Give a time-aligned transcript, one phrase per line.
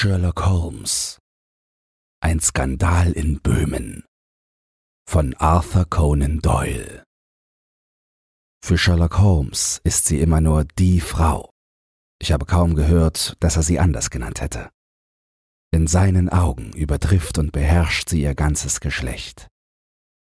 [0.00, 1.18] Sherlock Holmes
[2.20, 4.04] Ein Skandal in Böhmen
[5.10, 7.02] von Arthur Conan Doyle
[8.64, 11.50] Für Sherlock Holmes ist sie immer nur die Frau.
[12.22, 14.70] Ich habe kaum gehört, dass er sie anders genannt hätte.
[15.72, 19.48] In seinen Augen übertrifft und beherrscht sie ihr ganzes Geschlecht.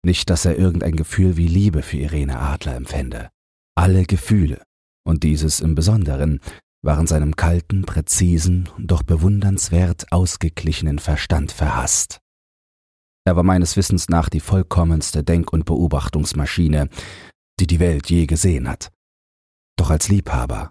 [0.04, 3.30] Nicht, dass er irgendein Gefühl wie Liebe für Irene Adler empfände.
[3.74, 4.62] Alle Gefühle,
[5.02, 6.40] und dieses im Besonderen,
[6.82, 12.20] waren seinem kalten, präzisen, doch bewundernswert ausgeglichenen Verstand verhasst.
[13.24, 16.88] Er war meines Wissens nach die vollkommenste Denk- und Beobachtungsmaschine,
[17.60, 18.90] die die Welt je gesehen hat.
[19.76, 20.70] Doch als Liebhaber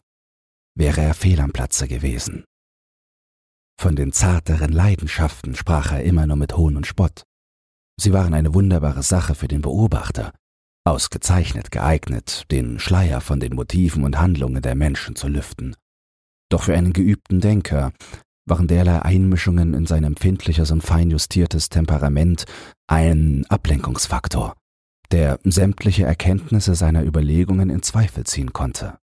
[0.75, 2.43] wäre er fehl am Platze gewesen.
[3.79, 7.23] Von den zarteren Leidenschaften sprach er immer nur mit Hohn und Spott.
[7.99, 10.33] Sie waren eine wunderbare Sache für den Beobachter,
[10.85, 15.75] ausgezeichnet geeignet, den Schleier von den Motiven und Handlungen der Menschen zu lüften.
[16.51, 17.93] Doch für einen geübten Denker
[18.45, 22.43] waren derlei Einmischungen in sein empfindliches und feinjustiertes Temperament
[22.87, 24.55] ein Ablenkungsfaktor,
[25.11, 28.97] der sämtliche Erkenntnisse seiner Überlegungen in Zweifel ziehen konnte.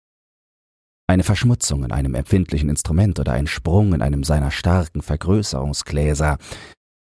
[1.06, 6.38] Eine Verschmutzung in einem empfindlichen Instrument oder ein Sprung in einem seiner starken Vergrößerungsgläser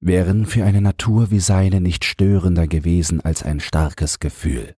[0.01, 4.75] wären für eine Natur wie seine nicht störender gewesen als ein starkes Gefühl.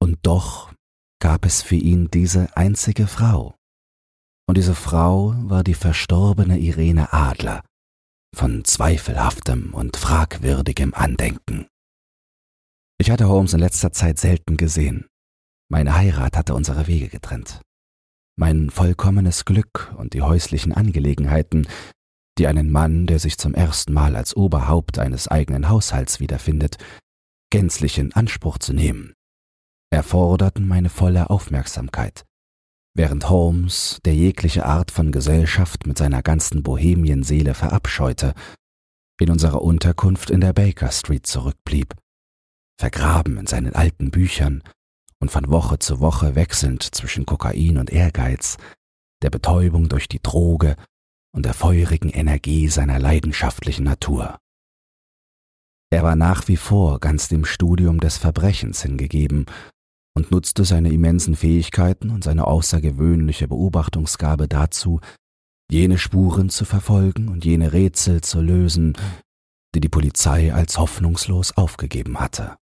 [0.00, 0.72] Und doch
[1.20, 3.54] gab es für ihn diese einzige Frau,
[4.50, 7.62] und diese Frau war die verstorbene Irene Adler,
[8.34, 11.68] von zweifelhaftem und fragwürdigem Andenken.
[12.98, 15.06] Ich hatte Holmes in letzter Zeit selten gesehen.
[15.70, 17.60] Meine Heirat hatte unsere Wege getrennt.
[18.36, 21.68] Mein vollkommenes Glück und die häuslichen Angelegenheiten,
[22.36, 26.76] die einen Mann, der sich zum ersten Mal als Oberhaupt eines eigenen Haushalts wiederfindet,
[27.50, 29.12] gänzlich in Anspruch zu nehmen,
[29.90, 32.24] erforderten meine volle Aufmerksamkeit
[32.94, 38.34] während Holmes, der jegliche Art von Gesellschaft mit seiner ganzen Bohemienseele verabscheute,
[39.20, 41.94] in unserer Unterkunft in der Baker Street zurückblieb,
[42.78, 44.62] vergraben in seinen alten Büchern
[45.20, 48.56] und von Woche zu Woche wechselnd zwischen Kokain und Ehrgeiz,
[49.22, 50.76] der Betäubung durch die Droge
[51.32, 54.38] und der feurigen Energie seiner leidenschaftlichen Natur.
[55.90, 59.46] Er war nach wie vor ganz dem Studium des Verbrechens hingegeben
[60.14, 65.00] und nutzte seine immensen Fähigkeiten und seine außergewöhnliche Beobachtungsgabe dazu,
[65.70, 68.96] jene Spuren zu verfolgen und jene Rätsel zu lösen,
[69.74, 72.56] die die Polizei als hoffnungslos aufgegeben hatte.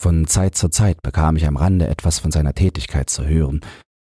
[0.00, 3.60] Von Zeit zu Zeit bekam ich am Rande etwas von seiner Tätigkeit zu hören,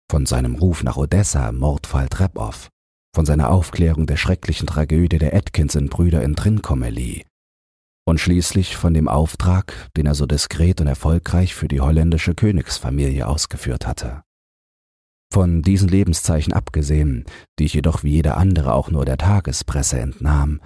[0.10, 2.70] von seinem Ruf nach Odessa im Mordfall Trepow,
[3.14, 7.24] von seiner Aufklärung der schrecklichen Tragödie der Atkinson-Brüder in Trincomalee,
[8.06, 13.28] und schließlich von dem Auftrag, den er so diskret und erfolgreich für die holländische Königsfamilie
[13.28, 14.24] ausgeführt hatte.
[15.34, 17.26] Von diesen Lebenszeichen abgesehen,
[17.60, 20.62] die ich jedoch wie jeder andere auch nur der Tagespresse entnahm,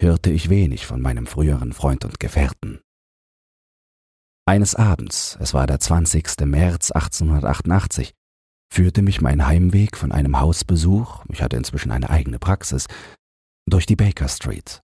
[0.00, 2.80] hörte ich wenig von meinem früheren Freund und Gefährten.
[4.46, 6.40] Eines Abends, es war der 20.
[6.46, 8.14] März 1888,
[8.72, 12.86] führte mich mein Heimweg von einem Hausbesuch, ich hatte inzwischen eine eigene Praxis,
[13.68, 14.82] durch die Baker Street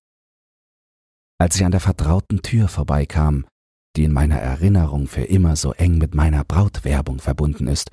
[1.39, 3.47] als ich an der vertrauten Tür vorbeikam,
[3.97, 7.91] die in meiner Erinnerung für immer so eng mit meiner Brautwerbung verbunden ist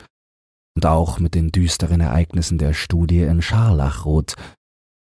[0.75, 4.35] und auch mit den düsteren Ereignissen der Studie in Scharlachrot,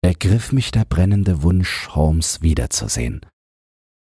[0.02, 3.22] ergriff mich der brennende Wunsch, Holmes wiederzusehen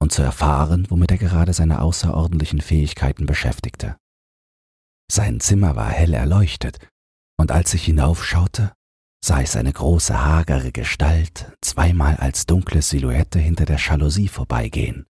[0.00, 3.97] und zu erfahren, womit er gerade seine außerordentlichen Fähigkeiten beschäftigte.
[5.11, 6.78] Sein Zimmer war hell erleuchtet,
[7.41, 8.72] und als ich hinaufschaute,
[9.25, 15.06] sah ich seine große hagere Gestalt zweimal als dunkle Silhouette hinter der Jalousie vorbeigehen.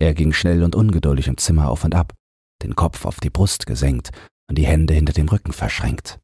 [0.00, 2.14] Er ging schnell und ungeduldig im Zimmer auf und ab,
[2.62, 4.10] den Kopf auf die Brust gesenkt
[4.48, 6.20] und die Hände hinter dem Rücken verschränkt.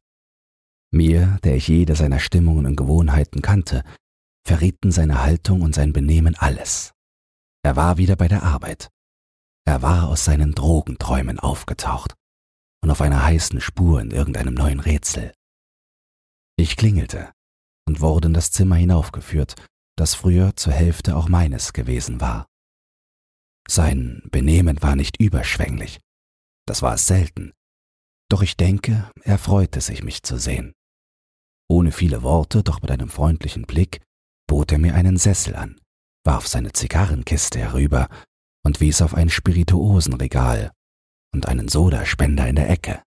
[0.91, 3.83] Mir, der ich jede seiner Stimmungen und Gewohnheiten kannte,
[4.45, 6.93] verrieten seine Haltung und sein Benehmen alles.
[7.63, 8.89] Er war wieder bei der Arbeit.
[9.65, 12.15] Er war aus seinen Drogenträumen aufgetaucht
[12.81, 15.33] und auf einer heißen Spur in irgendeinem neuen Rätsel.
[16.59, 17.31] Ich klingelte
[17.87, 19.55] und wurde in das Zimmer hinaufgeführt,
[19.95, 22.47] das früher zur Hälfte auch meines gewesen war.
[23.65, 26.01] Sein Benehmen war nicht überschwänglich,
[26.67, 27.53] das war es selten,
[28.29, 30.73] doch ich denke, er freute sich, mich zu sehen.
[31.69, 34.01] Ohne viele Worte, doch mit einem freundlichen Blick,
[34.45, 35.79] bot er mir einen Sessel an,
[36.25, 38.09] warf seine Zigarrenkiste herüber
[38.65, 40.73] und wies auf ein Spirituosenregal
[41.33, 43.01] und einen Sodaspender in der Ecke.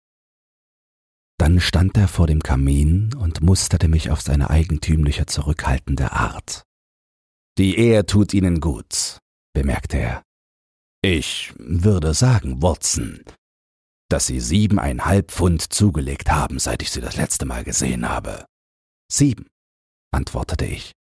[1.42, 6.62] Dann stand er vor dem Kamin und musterte mich auf seine eigentümliche zurückhaltende Art.
[7.58, 9.18] Die Ehe tut Ihnen gut,
[9.52, 10.24] bemerkte er.
[11.02, 13.24] Ich würde sagen, Watson,
[14.08, 18.46] dass Sie siebeneinhalb Pfund zugelegt haben, seit ich Sie das letzte Mal gesehen habe.
[19.12, 19.48] Sieben.
[20.14, 20.92] antwortete ich.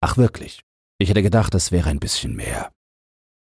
[0.00, 0.62] Ach wirklich,
[0.98, 2.72] ich hätte gedacht, es wäre ein bisschen mehr.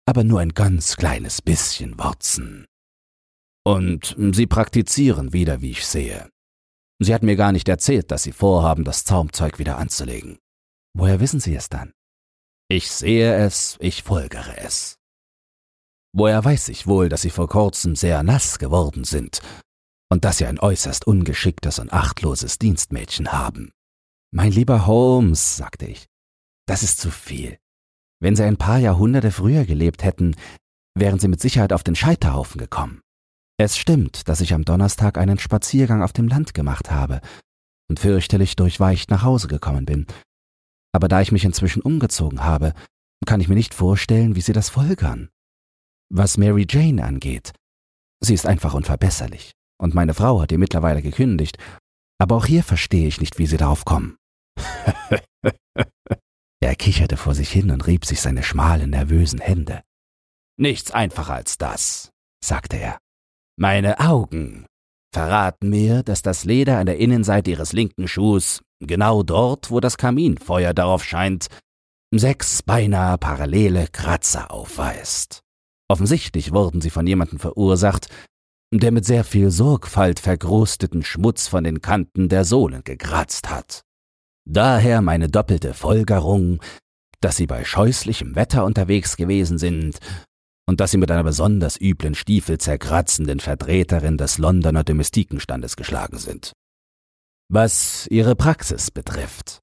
[0.06, 2.64] Aber nur ein ganz kleines bisschen, Watson.
[3.66, 6.30] Und Sie praktizieren wieder, wie ich sehe.
[7.00, 10.38] Sie hat mir gar nicht erzählt, dass Sie vorhaben, das Zaumzeug wieder anzulegen.
[10.94, 11.92] Woher wissen Sie es dann?
[12.68, 14.98] Ich sehe es, ich folgere es.
[16.12, 19.40] Woher weiß ich wohl, dass Sie vor kurzem sehr nass geworden sind
[20.10, 23.72] und dass Sie ein äußerst ungeschicktes und achtloses Dienstmädchen haben?
[24.32, 26.06] Mein lieber Holmes, sagte ich,
[26.66, 27.58] das ist zu viel.
[28.20, 30.36] Wenn Sie ein paar Jahrhunderte früher gelebt hätten,
[30.94, 33.02] wären Sie mit Sicherheit auf den Scheiterhaufen gekommen.
[33.58, 37.20] Es stimmt, dass ich am Donnerstag einen Spaziergang auf dem Land gemacht habe
[37.88, 40.06] und fürchterlich durchweicht nach Hause gekommen bin.
[40.92, 42.74] Aber da ich mich inzwischen umgezogen habe,
[43.24, 45.30] kann ich mir nicht vorstellen, wie Sie das folgern.
[46.10, 47.52] Was Mary Jane angeht,
[48.20, 51.58] sie ist einfach unverbesserlich, und meine Frau hat ihr mittlerweile gekündigt,
[52.18, 54.16] aber auch hier verstehe ich nicht, wie Sie darauf kommen.
[56.60, 59.82] er kicherte vor sich hin und rieb sich seine schmalen, nervösen Hände.
[60.58, 62.10] Nichts einfacher als das,
[62.42, 62.98] sagte er.
[63.58, 64.66] Meine Augen
[65.14, 69.96] verraten mir, dass das Leder an der Innenseite ihres linken Schuhs, genau dort, wo das
[69.96, 71.46] Kaminfeuer darauf scheint,
[72.14, 75.40] sechs beinahe parallele Kratzer aufweist.
[75.88, 78.08] Offensichtlich wurden sie von jemandem verursacht,
[78.74, 83.84] der mit sehr viel Sorgfalt verkrusteten Schmutz von den Kanten der Sohlen gekratzt hat.
[84.46, 86.60] Daher meine doppelte Folgerung,
[87.22, 89.98] dass sie bei scheußlichem Wetter unterwegs gewesen sind
[90.68, 96.52] und dass sie mit einer besonders üblen Stiefel zerkratzenden Vertreterin des Londoner Domestikenstandes geschlagen sind.
[97.48, 99.60] Was ihre Praxis betrifft.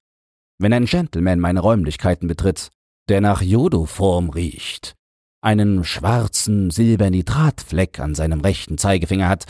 [0.58, 2.70] Wenn ein Gentleman meine Räumlichkeiten betritt,
[3.08, 4.94] der nach Jodoform riecht,
[5.42, 9.44] einen schwarzen Silbernitratfleck an seinem rechten Zeigefinger hat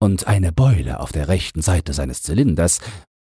[0.00, 2.80] und eine Beule auf der rechten Seite seines Zylinders,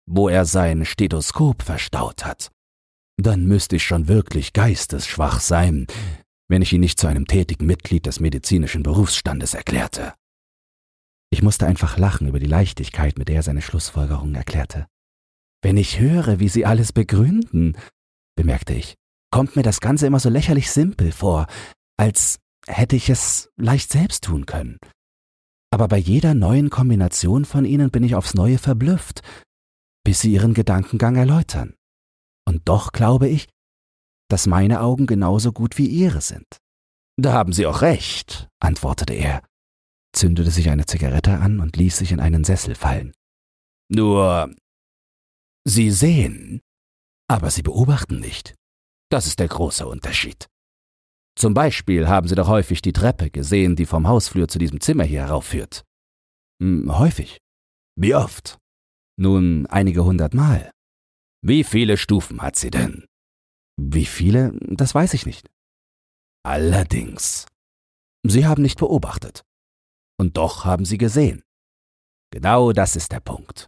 [0.09, 2.49] wo er sein Stethoskop verstaut hat,
[3.17, 5.85] dann müsste ich schon wirklich geistesschwach sein,
[6.47, 10.13] wenn ich ihn nicht zu einem tätigen Mitglied des medizinischen Berufsstandes erklärte.
[11.29, 14.87] Ich musste einfach lachen über die Leichtigkeit, mit der er seine Schlussfolgerungen erklärte.
[15.61, 17.75] Wenn ich höre, wie Sie alles begründen,
[18.35, 18.95] bemerkte ich,
[19.31, 21.47] kommt mir das Ganze immer so lächerlich simpel vor,
[21.97, 24.77] als hätte ich es leicht selbst tun können.
[25.71, 29.21] Aber bei jeder neuen Kombination von Ihnen bin ich aufs neue verblüfft,
[30.05, 31.73] bis Sie Ihren Gedankengang erläutern.
[32.45, 33.47] Und doch glaube ich,
[34.29, 36.47] dass meine Augen genauso gut wie Ihre sind.
[37.17, 39.41] Da haben Sie auch recht, antwortete er,
[40.13, 43.13] zündete sich eine Zigarette an und ließ sich in einen Sessel fallen.
[43.89, 44.53] Nur,
[45.65, 46.61] Sie sehen,
[47.27, 48.55] aber Sie beobachten nicht.
[49.09, 50.47] Das ist der große Unterschied.
[51.35, 55.03] Zum Beispiel haben Sie doch häufig die Treppe gesehen, die vom Hausflur zu diesem Zimmer
[55.03, 55.83] hier heraufführt.
[56.61, 57.37] Hm, häufig.
[57.95, 58.57] Wie oft?
[59.19, 60.71] Nun, einige hundert Mal.
[61.43, 63.06] Wie viele Stufen hat sie denn?
[63.79, 65.47] Wie viele, das weiß ich nicht.
[66.43, 67.45] Allerdings.
[68.25, 69.43] Sie haben nicht beobachtet.
[70.19, 71.43] Und doch haben Sie gesehen.
[72.31, 73.67] Genau das ist der Punkt.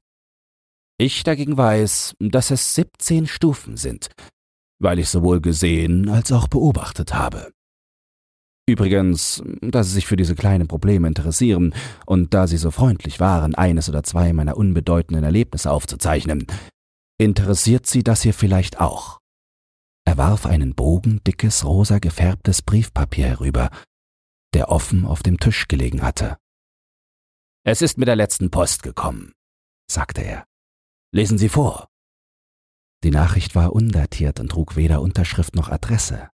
[0.98, 4.10] Ich dagegen weiß, dass es 17 Stufen sind,
[4.82, 7.54] weil ich sowohl gesehen als auch beobachtet habe.
[8.68, 11.74] Übrigens, da Sie sich für diese kleinen Probleme interessieren
[12.06, 16.46] und da Sie so freundlich waren, eines oder zwei meiner unbedeutenden Erlebnisse aufzuzeichnen,
[17.18, 19.19] interessiert Sie das hier vielleicht auch.
[20.10, 23.70] Er warf einen Bogen dickes, rosa gefärbtes Briefpapier herüber,
[24.56, 26.40] der offen auf dem Tisch gelegen hatte.
[27.64, 29.34] Es ist mit der letzten Post gekommen,
[29.88, 30.48] sagte er.
[31.14, 31.90] Lesen Sie vor.
[33.04, 36.32] Die Nachricht war undatiert und trug weder Unterschrift noch Adresse.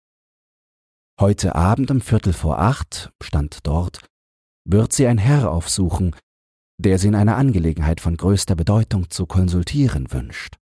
[1.18, 4.06] Heute Abend um Viertel vor acht, stand dort,
[4.64, 6.14] wird sie ein Herr aufsuchen,
[6.78, 10.58] der sie in einer Angelegenheit von größter Bedeutung zu konsultieren wünscht.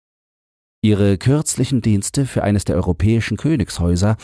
[0.83, 4.17] Ihre kürzlichen Dienste für eines der europäischen Königshäuser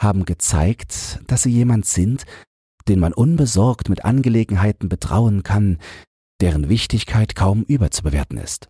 [0.00, 2.24] haben gezeigt, dass Sie jemand sind,
[2.88, 5.78] den man unbesorgt mit Angelegenheiten betrauen kann,
[6.40, 8.68] deren Wichtigkeit kaum überzubewerten ist.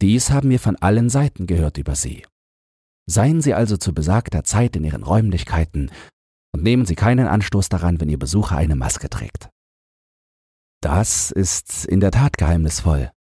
[0.00, 2.24] Dies haben wir von allen Seiten gehört über Sie.
[3.06, 5.90] Seien Sie also zu besagter Zeit in Ihren Räumlichkeiten
[6.52, 9.48] und nehmen Sie keinen Anstoß daran, wenn Ihr Besucher eine Maske trägt.
[10.80, 13.12] Das ist in der Tat geheimnisvoll,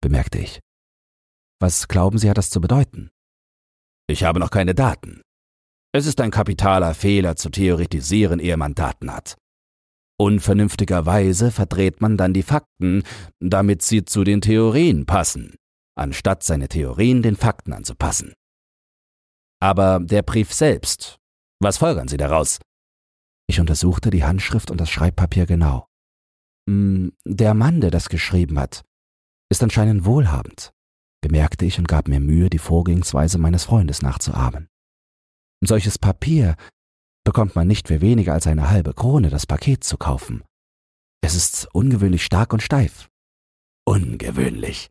[0.00, 0.60] bemerkte ich.
[1.62, 3.12] Was glauben Sie, hat das zu bedeuten?
[4.08, 5.22] Ich habe noch keine Daten.
[5.92, 9.36] Es ist ein kapitaler Fehler zu theoretisieren, ehe man Daten hat.
[10.18, 13.04] Unvernünftigerweise verdreht man dann die Fakten,
[13.38, 15.54] damit sie zu den Theorien passen,
[15.96, 18.34] anstatt seine Theorien den Fakten anzupassen.
[19.60, 21.20] Aber der Brief selbst,
[21.60, 22.58] was folgern Sie daraus?
[23.46, 25.86] Ich untersuchte die Handschrift und das Schreibpapier genau.
[26.68, 28.82] Hm, der Mann, der das geschrieben hat,
[29.48, 30.72] ist anscheinend wohlhabend.
[31.22, 34.68] Bemerkte ich und gab mir Mühe, die Vorgehensweise meines Freundes nachzuahmen.
[35.64, 36.56] Solches Papier
[37.24, 40.44] bekommt man nicht für weniger als eine halbe Krone, das Paket zu kaufen.
[41.22, 43.08] Es ist ungewöhnlich stark und steif.
[43.86, 44.90] Ungewöhnlich.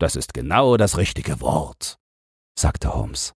[0.00, 1.98] Das ist genau das richtige Wort,
[2.58, 3.34] sagte Holmes.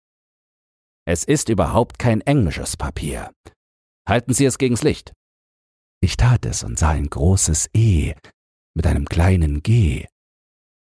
[1.07, 3.31] Es ist überhaupt kein englisches Papier.
[4.09, 5.13] Halten Sie es gegens Licht.
[6.01, 8.15] Ich tat es und sah ein großes E
[8.75, 10.07] mit einem kleinen G,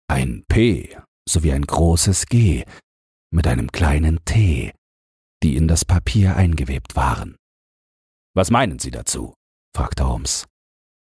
[0.08, 0.96] ein P
[1.28, 2.64] sowie ein großes G
[3.32, 4.72] mit einem kleinen T,
[5.42, 7.36] die in das Papier eingewebt waren.
[8.34, 9.34] Was meinen Sie dazu?
[9.74, 10.46] fragte Holmes.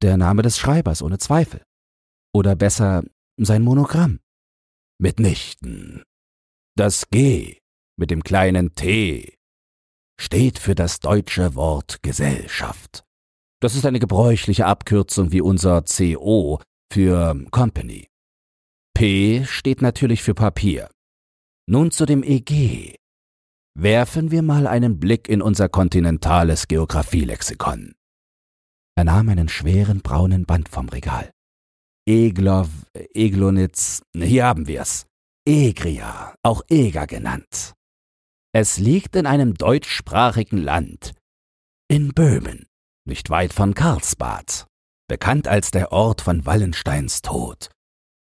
[0.02, 1.62] Der Name des Schreibers ohne Zweifel.
[2.34, 3.04] Oder besser
[3.38, 4.20] sein Monogramm.
[4.98, 6.02] Mitnichten.
[6.76, 7.58] Das G
[7.98, 9.36] mit dem kleinen T
[10.20, 13.04] steht für das deutsche Wort Gesellschaft.
[13.60, 16.60] Das ist eine gebräuchliche Abkürzung wie unser CO
[16.92, 18.08] für Company.
[19.02, 20.88] P steht natürlich für Papier.
[21.68, 22.94] Nun zu dem EG.
[23.76, 27.94] Werfen wir mal einen Blick in unser kontinentales Geographielexikon.
[28.96, 31.32] Er nahm einen schweren braunen Band vom Regal.
[32.08, 35.06] Eglov, Eglonitz, hier haben wir's.
[35.48, 37.72] Egria, auch Eger genannt.
[38.54, 41.12] Es liegt in einem deutschsprachigen Land.
[41.90, 42.66] In Böhmen,
[43.04, 44.68] nicht weit von Karlsbad,
[45.08, 47.68] bekannt als der Ort von Wallensteins Tod.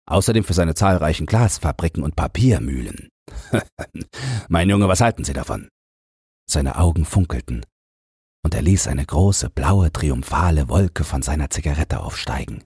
[0.10, 3.10] Außerdem für seine zahlreichen Glasfabriken und Papiermühlen.
[4.50, 5.70] mein Junge, was halten Sie davon?
[6.50, 7.64] Seine Augen funkelten,
[8.44, 12.64] und er ließ eine große, blaue, triumphale Wolke von seiner Zigarette aufsteigen.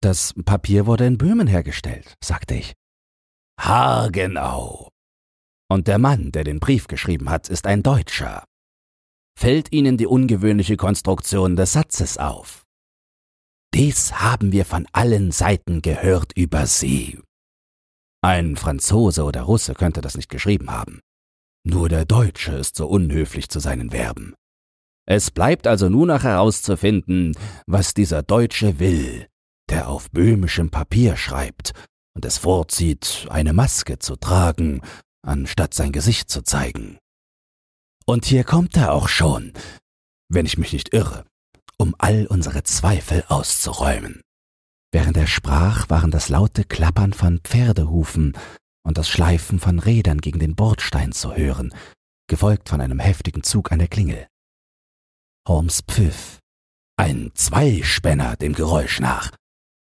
[0.00, 2.72] Das Papier wurde in Böhmen hergestellt, sagte ich.
[3.60, 4.88] Haargenau.
[5.68, 8.44] Und der Mann, der den Brief geschrieben hat, ist ein Deutscher.
[9.38, 12.59] Fällt Ihnen die ungewöhnliche Konstruktion des Satzes auf?
[13.74, 17.20] Dies haben wir von allen Seiten gehört über Sie.
[18.22, 21.00] Ein Franzose oder Russe könnte das nicht geschrieben haben.
[21.64, 24.34] Nur der Deutsche ist so unhöflich zu seinen Verben.
[25.06, 27.34] Es bleibt also nur noch herauszufinden,
[27.66, 29.26] was dieser Deutsche will,
[29.68, 31.72] der auf böhmischem Papier schreibt
[32.14, 34.82] und es vorzieht, eine Maske zu tragen,
[35.22, 36.98] anstatt sein Gesicht zu zeigen.
[38.04, 39.52] Und hier kommt er auch schon,
[40.28, 41.24] wenn ich mich nicht irre,
[41.80, 44.20] um all unsere Zweifel auszuräumen.
[44.92, 48.36] Während er sprach, waren das laute Klappern von Pferdehufen
[48.82, 51.72] und das Schleifen von Rädern gegen den Bordstein zu hören,
[52.28, 54.26] gefolgt von einem heftigen Zug an der Klingel.
[55.48, 56.38] Holmes pfiff.
[56.98, 59.30] Ein Zweispänner dem Geräusch nach,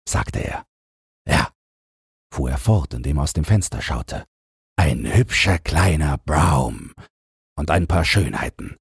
[0.09, 0.65] sagte er.
[1.29, 1.51] Ja,
[2.33, 4.25] fuhr er fort, indem er aus dem Fenster schaute.
[4.77, 6.93] Ein hübscher kleiner Braum
[7.57, 8.77] und ein paar Schönheiten.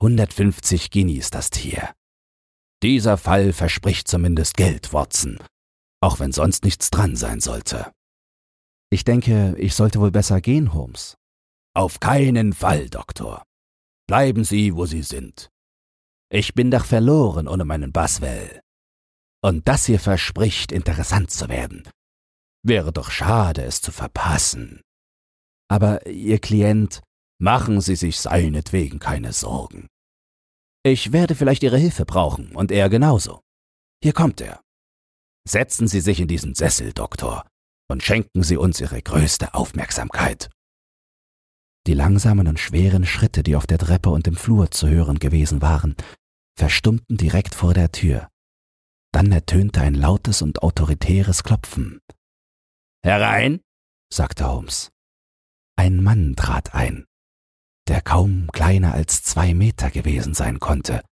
[0.00, 1.92] 150 Guineas das Tier.
[2.84, 5.38] Dieser Fall verspricht zumindest Geld, Watson,
[6.02, 7.90] auch wenn sonst nichts dran sein sollte.
[8.90, 11.16] Ich denke, ich sollte wohl besser gehen, Holmes.
[11.74, 13.42] Auf keinen Fall, Doktor.
[14.06, 15.48] Bleiben Sie, wo Sie sind.
[16.30, 18.60] Ich bin doch verloren ohne meinen Baswell.
[19.42, 21.88] Und das hier verspricht, interessant zu werden.
[22.62, 24.82] Wäre doch schade, es zu verpassen.
[25.70, 27.00] Aber Ihr Klient,
[27.40, 29.88] machen Sie sich seinetwegen keine Sorgen.
[30.86, 33.40] Ich werde vielleicht Ihre Hilfe brauchen und er genauso.
[34.02, 34.60] Hier kommt er.
[35.48, 37.46] Setzen Sie sich in diesen Sessel, Doktor,
[37.90, 40.50] und schenken Sie uns Ihre größte Aufmerksamkeit.
[41.86, 45.62] Die langsamen und schweren Schritte, die auf der Treppe und im Flur zu hören gewesen
[45.62, 45.94] waren,
[46.58, 48.28] verstummten direkt vor der Tür.
[49.10, 52.00] Dann ertönte ein lautes und autoritäres Klopfen.
[53.02, 53.60] Herein,
[54.12, 54.90] sagte Holmes.
[55.76, 57.06] Ein Mann trat ein,
[57.88, 61.02] der kaum kleiner als zwei Meter gewesen sein konnte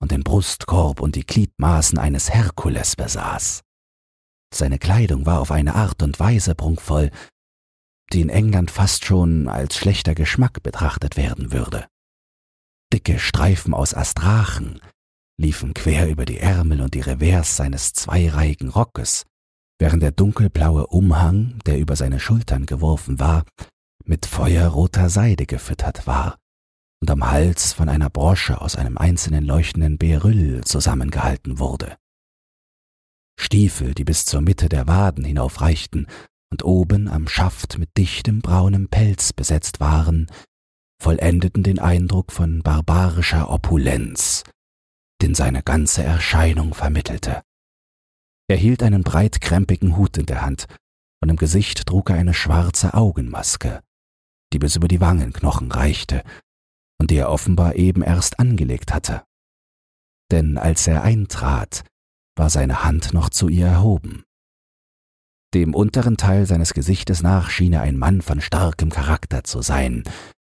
[0.00, 3.62] und den Brustkorb und die Gliedmaßen eines Herkules besaß.
[4.54, 7.10] Seine Kleidung war auf eine Art und Weise prunkvoll,
[8.12, 11.86] die in England fast schon als schlechter Geschmack betrachtet werden würde.
[12.92, 14.80] Dicke Streifen aus Astrachen
[15.38, 19.26] liefen quer über die Ärmel und die Revers seines zweireihigen Rockes,
[19.78, 23.44] während der dunkelblaue Umhang, der über seine Schultern geworfen war,
[24.08, 26.38] mit feuerroter Seide gefüttert war
[27.00, 31.96] und am Hals von einer Brosche aus einem einzelnen leuchtenden Beryll zusammengehalten wurde.
[33.38, 36.08] Stiefel, die bis zur Mitte der Waden hinaufreichten
[36.50, 40.26] und oben am Schaft mit dichtem braunem Pelz besetzt waren,
[41.00, 44.42] vollendeten den Eindruck von barbarischer Opulenz,
[45.22, 47.42] den seine ganze Erscheinung vermittelte.
[48.48, 50.66] Er hielt einen breitkrempigen Hut in der Hand,
[51.20, 53.82] und im Gesicht trug er eine schwarze Augenmaske,
[54.52, 56.22] die bis über die Wangenknochen reichte
[57.00, 59.22] und die er offenbar eben erst angelegt hatte.
[60.30, 61.84] Denn als er eintrat,
[62.36, 64.24] war seine Hand noch zu ihr erhoben.
[65.54, 70.04] Dem unteren Teil seines Gesichtes nach schien er ein Mann von starkem Charakter zu sein,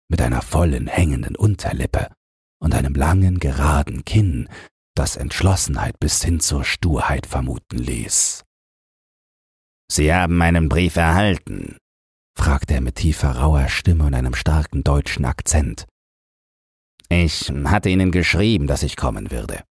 [0.10, 2.12] mit einer vollen, hängenden Unterlippe
[2.60, 4.50] und einem langen, geraden Kinn,
[4.96, 8.43] das Entschlossenheit bis hin zur Sturheit vermuten ließ.
[9.91, 11.77] Sie haben meinen Brief erhalten?
[12.39, 15.88] Fragte er mit tiefer, rauer Stimme und einem starken deutschen Akzent.
[17.10, 19.63] Ich hatte Ihnen geschrieben, dass ich kommen würde.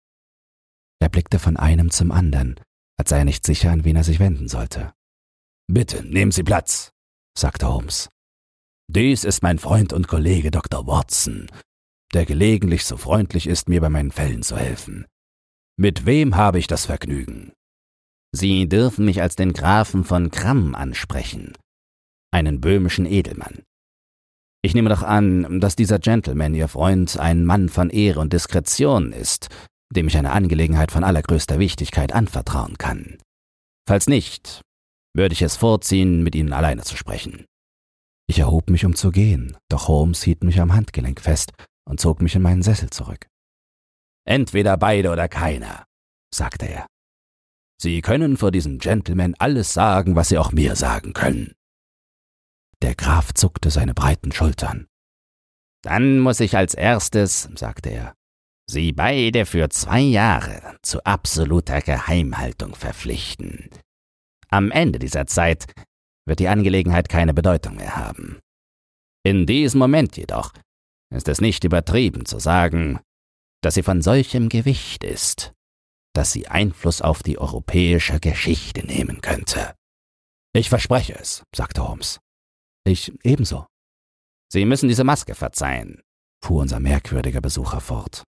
[1.01, 2.61] Er blickte von einem zum anderen,
[2.99, 4.93] als sei er nicht sicher, an wen er sich wenden sollte.
[5.67, 6.91] Bitte, nehmen Sie Platz,
[7.37, 8.11] sagte Holmes.
[8.91, 10.87] Dies ist mein Freund und Kollege Dr.
[10.87, 11.51] Watson,
[12.13, 15.07] der gelegentlich so freundlich ist, mir bei meinen Fällen zu helfen.
[15.79, 17.53] Mit wem habe ich das Vergnügen?
[18.33, 21.55] Sie dürfen mich als den Grafen von Kramm ansprechen,
[22.31, 23.63] einen böhmischen Edelmann.
[24.63, 29.13] Ich nehme doch an, dass dieser Gentleman, Ihr Freund, ein Mann von Ehre und Diskretion
[29.13, 29.49] ist,
[29.95, 33.19] dem ich eine Angelegenheit von allergrößter Wichtigkeit anvertrauen kann.
[33.89, 34.61] Falls nicht,
[35.15, 37.47] würde ich es vorziehen, mit Ihnen alleine zu sprechen.
[38.29, 41.53] Ich erhob mich, um zu gehen, doch Holmes hielt mich am Handgelenk fest
[41.89, 43.27] und zog mich in meinen Sessel zurück.
[44.27, 45.85] Entweder beide oder keiner,
[46.35, 46.87] sagte er.
[47.81, 51.55] Sie können vor diesem Gentleman alles sagen, was Sie auch mir sagen können.
[52.83, 54.87] Der Graf zuckte seine breiten Schultern.
[55.83, 58.15] Dann muss ich als erstes, sagte er,
[58.71, 63.71] Sie beide für zwei Jahre zu absoluter Geheimhaltung verpflichten.
[64.51, 65.73] Am Ende dieser Zeit
[66.27, 68.41] wird die Angelegenheit keine Bedeutung mehr haben.
[69.25, 70.53] In diesem Moment jedoch
[71.11, 73.01] ist es nicht übertrieben zu sagen,
[73.63, 75.53] dass sie von solchem Gewicht ist,
[76.15, 79.75] dass sie Einfluss auf die europäische Geschichte nehmen könnte.
[80.55, 82.21] Ich verspreche es, sagte Holmes.
[82.89, 83.67] Ich ebenso.
[84.51, 86.01] Sie müssen diese Maske verzeihen,
[86.43, 88.23] fuhr unser merkwürdiger Besucher fort.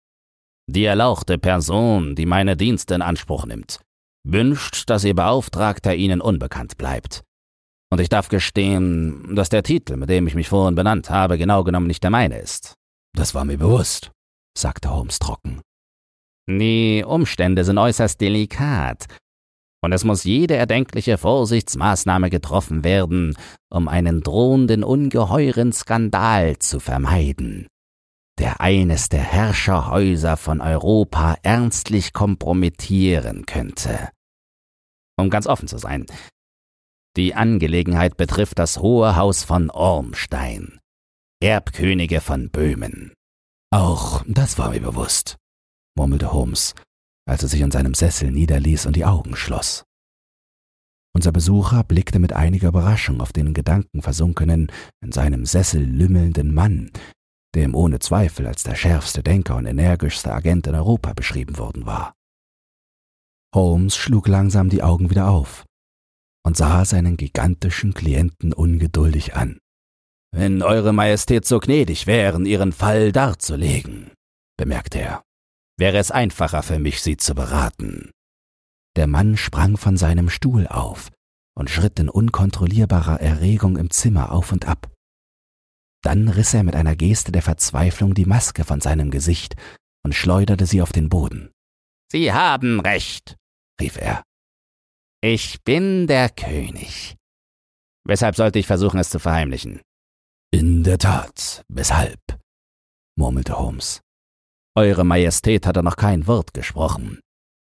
[0.70, 3.80] Die erlauchte Person, die meine Dienste in Anspruch nimmt,
[4.22, 7.22] wünscht, dass Ihr Beauftragter Ihnen unbekannt bleibt.
[7.90, 11.64] Und ich darf gestehen, dass der Titel, mit dem ich mich vorhin benannt habe, genau
[11.64, 12.74] genommen nicht der meine ist.
[13.16, 14.10] Das war mir bewusst,
[14.56, 15.62] sagte Holmes trocken.
[16.46, 19.06] Die Umstände sind äußerst delikat,
[19.82, 23.36] und es muss jede erdenkliche Vorsichtsmaßnahme getroffen werden,
[23.70, 27.66] um einen drohenden ungeheuren Skandal zu vermeiden,
[28.38, 34.10] der eines der Herrscherhäuser von Europa ernstlich kompromittieren könnte.
[35.18, 36.06] Um ganz offen zu sein,
[37.16, 40.78] die Angelegenheit betrifft das Hohe Haus von Ormstein,
[41.42, 43.12] Erbkönige von Böhmen.
[43.72, 45.36] Auch das war mir bewusst,
[45.96, 46.74] murmelte Holmes,
[47.28, 49.84] als er sich in seinem Sessel niederließ und die Augen schloss.
[51.12, 54.70] Unser Besucher blickte mit einiger Überraschung auf den gedankenversunkenen,
[55.02, 56.90] in seinem Sessel lümmelnden Mann,
[57.54, 61.84] der ihm ohne Zweifel als der schärfste Denker und energischste Agent in Europa beschrieben worden
[61.84, 62.14] war.
[63.54, 65.64] Holmes schlug langsam die Augen wieder auf
[66.46, 69.58] und sah seinen gigantischen Klienten ungeduldig an.
[70.32, 74.12] Wenn Eure Majestät so gnädig wären, Ihren Fall darzulegen,
[74.56, 75.22] bemerkte er,
[75.80, 78.12] wäre es einfacher für mich, Sie zu beraten.
[78.96, 81.10] Der Mann sprang von seinem Stuhl auf
[81.56, 84.92] und schritt in unkontrollierbarer Erregung im Zimmer auf und ab.
[86.02, 89.56] Dann riss er mit einer Geste der Verzweiflung die Maske von seinem Gesicht
[90.04, 91.50] und schleuderte sie auf den Boden.
[92.12, 93.36] Sie haben recht,
[93.80, 94.22] rief er.
[95.22, 97.16] Ich bin der König.
[98.04, 99.80] Weshalb sollte ich versuchen, es zu verheimlichen?
[100.50, 102.20] In der Tat, weshalb?
[103.16, 104.00] murmelte Holmes.
[104.76, 107.20] Eure Majestät hatte noch kein Wort gesprochen.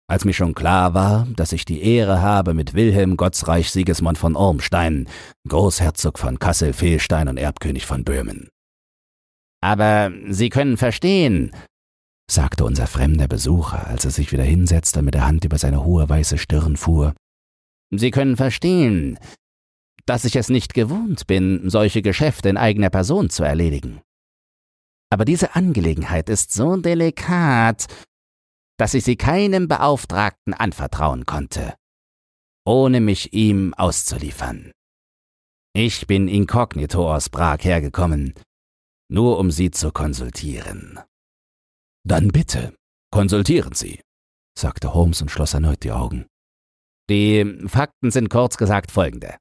[0.09, 4.35] Als mir schon klar war, dass ich die Ehre habe, mit Wilhelm Gottsreich Sigismund von
[4.35, 5.09] Ormstein,
[5.49, 8.49] Großherzog von Kassel-Fehlstein und Erbkönig von Böhmen.
[9.63, 11.53] Aber Sie können verstehen,
[12.29, 15.85] sagte unser fremder Besucher, als er sich wieder hinsetzte und mit der Hand über seine
[15.85, 17.15] hohe weiße Stirn fuhr.
[17.93, 19.17] Sie können verstehen,
[20.07, 24.01] dass ich es nicht gewohnt bin, solche Geschäfte in eigener Person zu erledigen.
[25.11, 27.87] Aber diese Angelegenheit ist so delikat,
[28.79, 31.75] dass ich sie keinem Beauftragten anvertrauen konnte,
[32.65, 34.73] ohne mich ihm auszuliefern.
[35.75, 38.35] Ich bin inkognito aus Prag hergekommen,
[39.11, 40.99] nur um Sie zu konsultieren.
[42.05, 42.75] Dann bitte,
[43.13, 44.01] konsultieren Sie,
[44.59, 46.27] sagte Holmes und schloss erneut die Augen.
[47.11, 49.37] Die Fakten sind kurz gesagt folgende.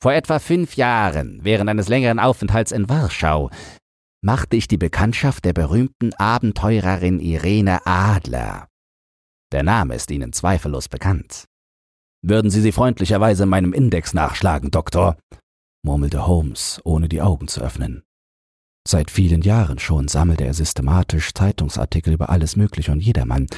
[0.00, 3.50] Vor etwa fünf Jahren, während eines längeren Aufenthalts in Warschau,
[4.22, 8.68] machte ich die Bekanntschaft der berühmten Abenteurerin Irene Adler.
[9.52, 11.44] Der Name ist Ihnen zweifellos bekannt.
[12.24, 15.16] Würden Sie sie freundlicherweise meinem Index nachschlagen, Doktor?
[15.84, 18.04] murmelte Holmes, ohne die Augen zu öffnen.
[18.86, 23.48] Seit vielen Jahren schon sammelte er systematisch Zeitungsartikel über alles Mögliche und jedermann,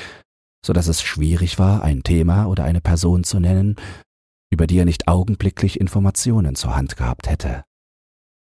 [0.65, 3.77] so dass es schwierig war, ein Thema oder eine Person zu nennen,
[4.51, 7.65] über die er nicht augenblicklich Informationen zur Hand gehabt hätte.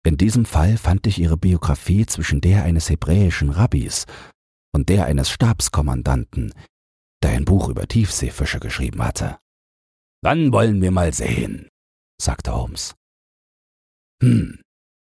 [0.07, 4.07] In diesem Fall fand ich ihre Biografie zwischen der eines hebräischen Rabbis
[4.73, 6.55] und der eines Stabskommandanten,
[7.25, 9.39] der ein Buch über Tiefseefische geschrieben hatte.
[10.23, 11.69] Dann wollen wir mal sehen,
[12.23, 12.95] sagte Holmes.
[14.23, 14.63] Hm,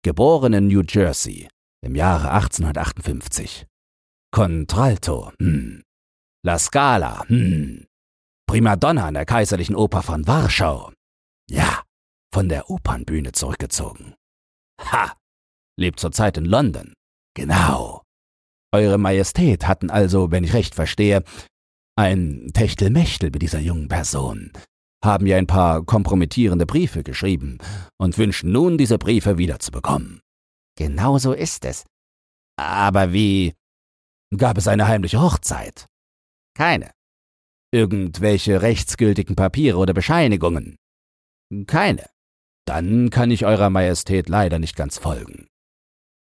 [0.02, 1.50] geboren in New Jersey
[1.84, 3.66] im Jahre 1858.
[4.32, 5.82] Contralto, hm.
[6.42, 7.84] La Scala, hm.
[8.46, 10.94] Primadonna an der Kaiserlichen Oper von Warschau.
[11.50, 11.82] Ja,
[12.32, 14.14] von der Opernbühne zurückgezogen.
[14.80, 15.16] Ha!
[15.78, 16.92] Lebt zurzeit in London.
[17.34, 18.02] Genau.
[18.72, 21.24] Eure Majestät hatten also, wenn ich recht verstehe,
[21.96, 24.52] ein Techtelmechtel mit dieser jungen Person,
[25.04, 27.58] haben ihr ein paar kompromittierende Briefe geschrieben
[27.98, 30.20] und wünschen nun, diese Briefe wiederzubekommen.
[30.76, 31.84] Genau so ist es.
[32.56, 33.54] Aber wie?
[34.36, 35.86] Gab es eine heimliche Hochzeit?
[36.54, 36.90] Keine.
[37.72, 40.76] Irgendwelche rechtsgültigen Papiere oder Bescheinigungen?
[41.66, 42.08] Keine.
[42.68, 45.48] Dann kann ich Eurer Majestät leider nicht ganz folgen.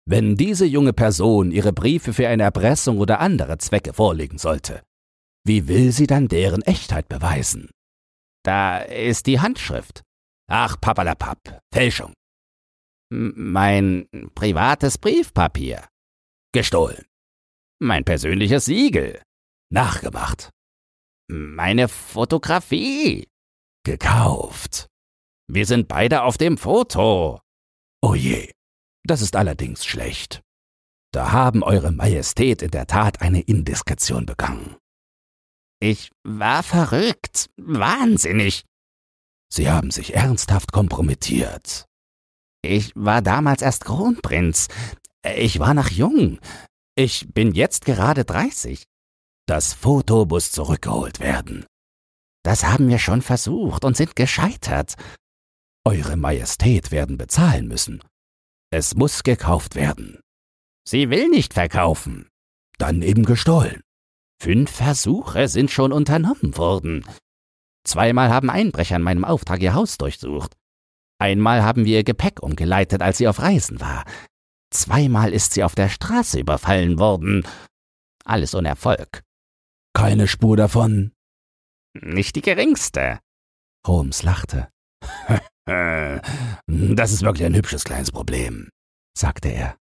[0.05, 4.83] Wenn diese junge Person ihre Briefe für eine Erpressung oder andere Zwecke vorlegen sollte,
[5.45, 7.69] wie will sie dann deren Echtheit beweisen?
[8.43, 10.03] Da ist die Handschrift.
[10.51, 12.11] Ach, papalapap, Fälschung.
[13.09, 15.87] Mein privates Briefpapier.
[16.53, 17.05] Gestohlen.
[17.79, 19.21] Mein persönliches Siegel.
[19.71, 20.49] Nachgemacht.
[21.29, 23.25] Meine Fotografie.
[23.85, 24.89] Gekauft.
[25.47, 27.39] Wir sind beide auf dem Foto.
[28.01, 28.51] Oh je,
[29.03, 30.41] das ist allerdings schlecht.
[31.11, 34.75] Da haben Eure Majestät in der Tat eine Indiskretion begangen.
[35.79, 38.65] Ich war verrückt, wahnsinnig.
[39.51, 41.85] Sie haben sich ernsthaft kompromittiert.
[42.63, 44.67] Ich war damals erst Kronprinz.
[45.35, 46.39] Ich war noch jung.
[46.95, 48.85] Ich bin jetzt gerade 30.
[49.47, 51.65] Das Foto muss zurückgeholt werden.
[52.43, 54.95] Das haben wir schon versucht und sind gescheitert.
[55.87, 58.01] Eure Majestät werden bezahlen müssen.
[58.71, 60.19] Es muss gekauft werden.
[60.87, 62.27] Sie will nicht verkaufen.
[62.79, 63.81] Dann eben gestohlen.
[64.41, 67.05] Fünf Versuche sind schon unternommen worden.
[67.85, 70.53] Zweimal haben Einbrecher in meinem Auftrag ihr Haus durchsucht.
[71.19, 74.05] Einmal haben wir ihr Gepäck umgeleitet, als sie auf Reisen war.
[74.71, 77.47] Zweimal ist sie auf der Straße überfallen worden.
[78.25, 79.21] Alles ohne Erfolg.
[79.93, 81.13] Keine Spur davon?
[81.93, 83.19] Nicht die geringste.
[83.85, 84.67] Holmes lachte.
[85.67, 88.69] Das ist wirklich ein hübsches kleines Problem,
[89.17, 89.77] sagte er.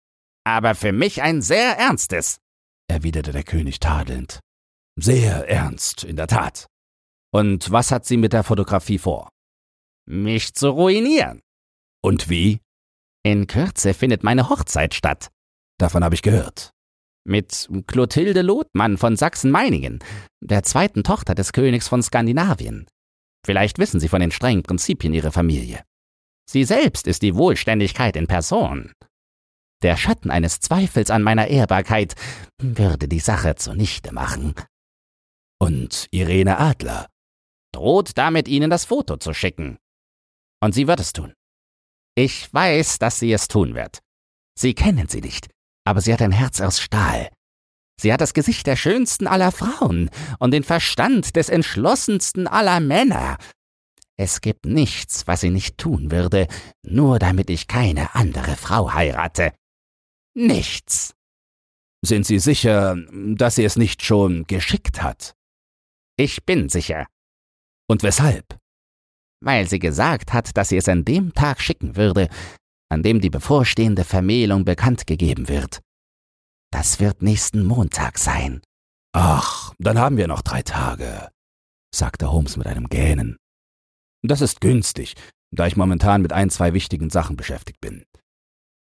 [0.43, 2.39] Aber für mich ein sehr ernstes,
[2.87, 4.39] erwiderte der König tadelnd.
[4.99, 6.67] Sehr ernst, in der Tat.
[7.33, 9.29] Und was hat sie mit der Fotografie vor?
[10.07, 11.41] Mich zu ruinieren.
[12.03, 12.59] Und wie?
[13.23, 15.29] In Kürze findet meine Hochzeit statt.
[15.79, 16.71] Davon habe ich gehört.
[17.23, 19.99] Mit Clotilde Lothmann von Sachsen-Meiningen,
[20.41, 22.87] der zweiten Tochter des Königs von Skandinavien.
[23.45, 25.83] Vielleicht wissen Sie von den strengen Prinzipien Ihrer Familie.
[26.49, 28.93] Sie selbst ist die Wohlständigkeit in Person.
[29.81, 32.15] Der Schatten eines Zweifels an meiner Ehrbarkeit
[32.59, 34.53] würde die Sache zunichte machen.
[35.59, 37.07] Und Irene Adler
[37.73, 39.77] droht damit, Ihnen das Foto zu schicken.
[40.61, 41.33] Und sie wird es tun.
[42.15, 43.99] Ich weiß, dass sie es tun wird.
[44.57, 45.49] Sie kennen sie nicht,
[45.85, 47.29] aber sie hat ein Herz aus Stahl.
[48.01, 50.09] Sie hat das Gesicht der schönsten aller Frauen
[50.39, 53.37] und den Verstand des entschlossensten aller Männer.
[54.17, 56.47] Es gibt nichts, was sie nicht tun würde,
[56.81, 59.53] nur damit ich keine andere Frau heirate.
[60.33, 61.13] Nichts.
[62.03, 65.35] Sind Sie sicher, dass sie es nicht schon geschickt hat?
[66.17, 67.05] Ich bin sicher.
[67.87, 68.57] Und weshalb?
[69.43, 72.29] Weil sie gesagt hat, dass sie es an dem Tag schicken würde,
[72.89, 75.81] an dem die bevorstehende Vermählung bekannt gegeben wird.
[76.71, 78.61] Das wird nächsten Montag sein.
[79.13, 81.29] Ach, dann haben wir noch drei Tage,
[81.93, 83.37] sagte Holmes mit einem Gähnen.
[84.23, 85.15] Das ist günstig,
[85.53, 88.05] da ich momentan mit ein, zwei wichtigen Sachen beschäftigt bin.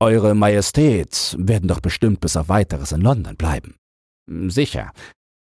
[0.00, 3.76] Eure Majestät werden doch bestimmt bis auf weiteres in London bleiben.
[4.48, 4.92] Sicher.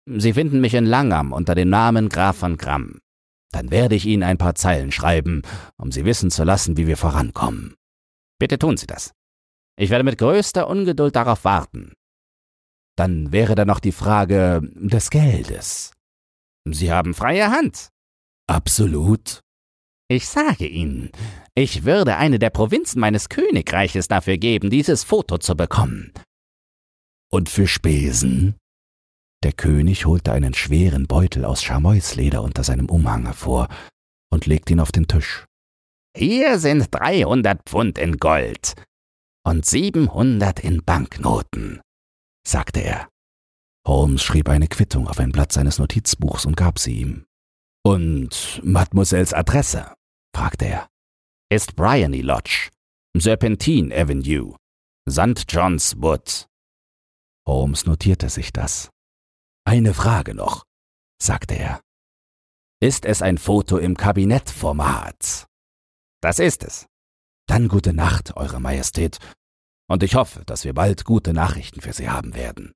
[0.08, 3.00] Sie finden mich in Langham unter dem Namen Graf von Gramm.
[3.52, 5.42] Dann werde ich Ihnen ein paar Zeilen schreiben,
[5.78, 7.76] um Sie wissen zu lassen, wie wir vorankommen.
[8.40, 9.14] Bitte tun Sie das.
[9.78, 11.94] Ich werde mit größter Ungeduld darauf warten.
[12.98, 15.92] Dann wäre da noch die Frage des Geldes.
[16.68, 17.90] Sie haben freie Hand.
[18.48, 19.42] Absolut.
[20.08, 21.12] Ich sage Ihnen,
[21.56, 26.14] ich würde eine der Provinzen meines Königreiches dafür geben, dieses Foto zu bekommen.
[27.32, 28.56] Und für Spesen?
[29.44, 33.68] Der König holte einen schweren Beutel aus Scharmeusleder unter seinem Umhang hervor
[34.32, 35.46] und legte ihn auf den Tisch.
[36.16, 38.74] Hier sind dreihundert Pfund in Gold
[39.44, 41.82] und siebenhundert in Banknoten,
[42.48, 43.10] sagte er.
[43.88, 47.26] Holmes schrieb eine Quittung auf ein Blatt seines Notizbuchs und gab sie ihm.
[47.84, 49.94] Und Mademoiselles Adresse?
[50.36, 50.90] fragte er.
[51.52, 52.72] Ist Bryony Lodge,
[53.16, 54.56] Serpentine Avenue,
[55.10, 55.46] St.
[55.48, 56.48] John's Wood.
[57.48, 58.90] Holmes notierte sich das.
[59.66, 60.64] Eine Frage noch,
[61.22, 61.82] sagte er.
[62.82, 65.46] Ist es ein Foto im Kabinettformat?
[66.22, 66.88] Das ist es.
[67.48, 69.20] Dann gute Nacht, Eure Majestät,
[69.88, 72.72] und ich hoffe, dass wir bald gute Nachrichten für Sie haben werden.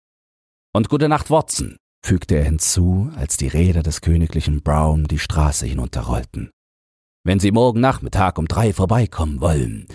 [0.73, 5.65] Und gute Nacht, Watson, fügte er hinzu, als die Räder des königlichen Brown die Straße
[5.65, 6.51] hinunterrollten.
[7.25, 9.87] Wenn Sie morgen Nachmittag um drei vorbeikommen wollen,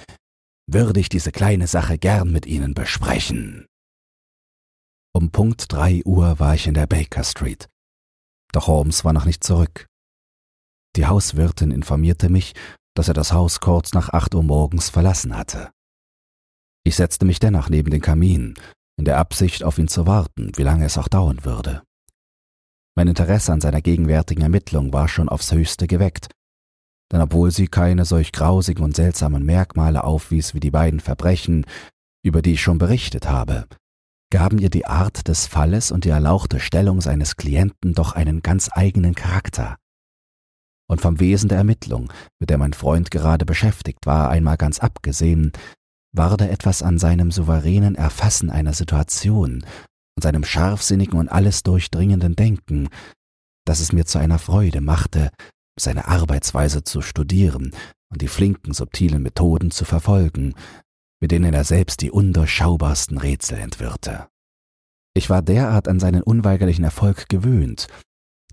[0.66, 3.66] würde ich diese kleine Sache gern mit Ihnen besprechen.
[5.14, 7.68] Um Punkt drei Uhr war ich in der Baker Street.
[8.53, 9.87] Doch Holmes war noch nicht zurück.
[10.96, 12.55] Die Hauswirtin informierte mich,
[12.94, 15.70] dass er das Haus kurz nach acht Uhr morgens verlassen hatte.
[16.85, 18.55] Ich setzte mich dennoch neben den Kamin,
[18.97, 21.83] in der Absicht, auf ihn zu warten, wie lange es auch dauern würde.
[22.94, 26.29] Mein Interesse an seiner gegenwärtigen Ermittlung war schon aufs höchste geweckt,
[27.11, 31.66] denn obwohl sie keine solch grausigen und seltsamen Merkmale aufwies wie die beiden Verbrechen,
[32.25, 33.66] über die ich schon berichtet habe,
[34.31, 38.70] gaben ihr die Art des Falles und die erlauchte Stellung seines Klienten doch einen ganz
[38.73, 39.77] eigenen Charakter.
[40.87, 45.53] Und vom Wesen der Ermittlung, mit der mein Freund gerade beschäftigt war, einmal ganz abgesehen,
[46.14, 49.64] war da etwas an seinem souveränen Erfassen einer Situation
[50.16, 52.88] und seinem scharfsinnigen und alles durchdringenden Denken,
[53.66, 55.31] dass es mir zu einer Freude machte,
[55.79, 57.72] seine Arbeitsweise zu studieren
[58.11, 60.55] und die flinken, subtilen Methoden zu verfolgen,
[61.20, 64.29] mit denen er selbst die undurchschaubarsten Rätsel entwirrte.
[65.14, 67.88] Ich war derart an seinen unweigerlichen Erfolg gewöhnt,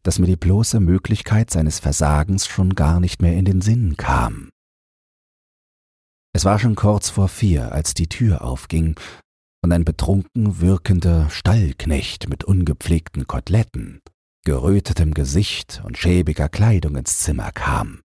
[0.04, 4.50] dass mir die bloße Möglichkeit seines Versagens schon gar nicht mehr in den Sinn kam.
[6.34, 8.96] Es war schon kurz vor vier, als die Tür aufging
[9.64, 14.02] und ein betrunken wirkender Stallknecht mit ungepflegten Koteletten,
[14.46, 18.02] gerötetem Gesicht und schäbiger Kleidung ins Zimmer kam.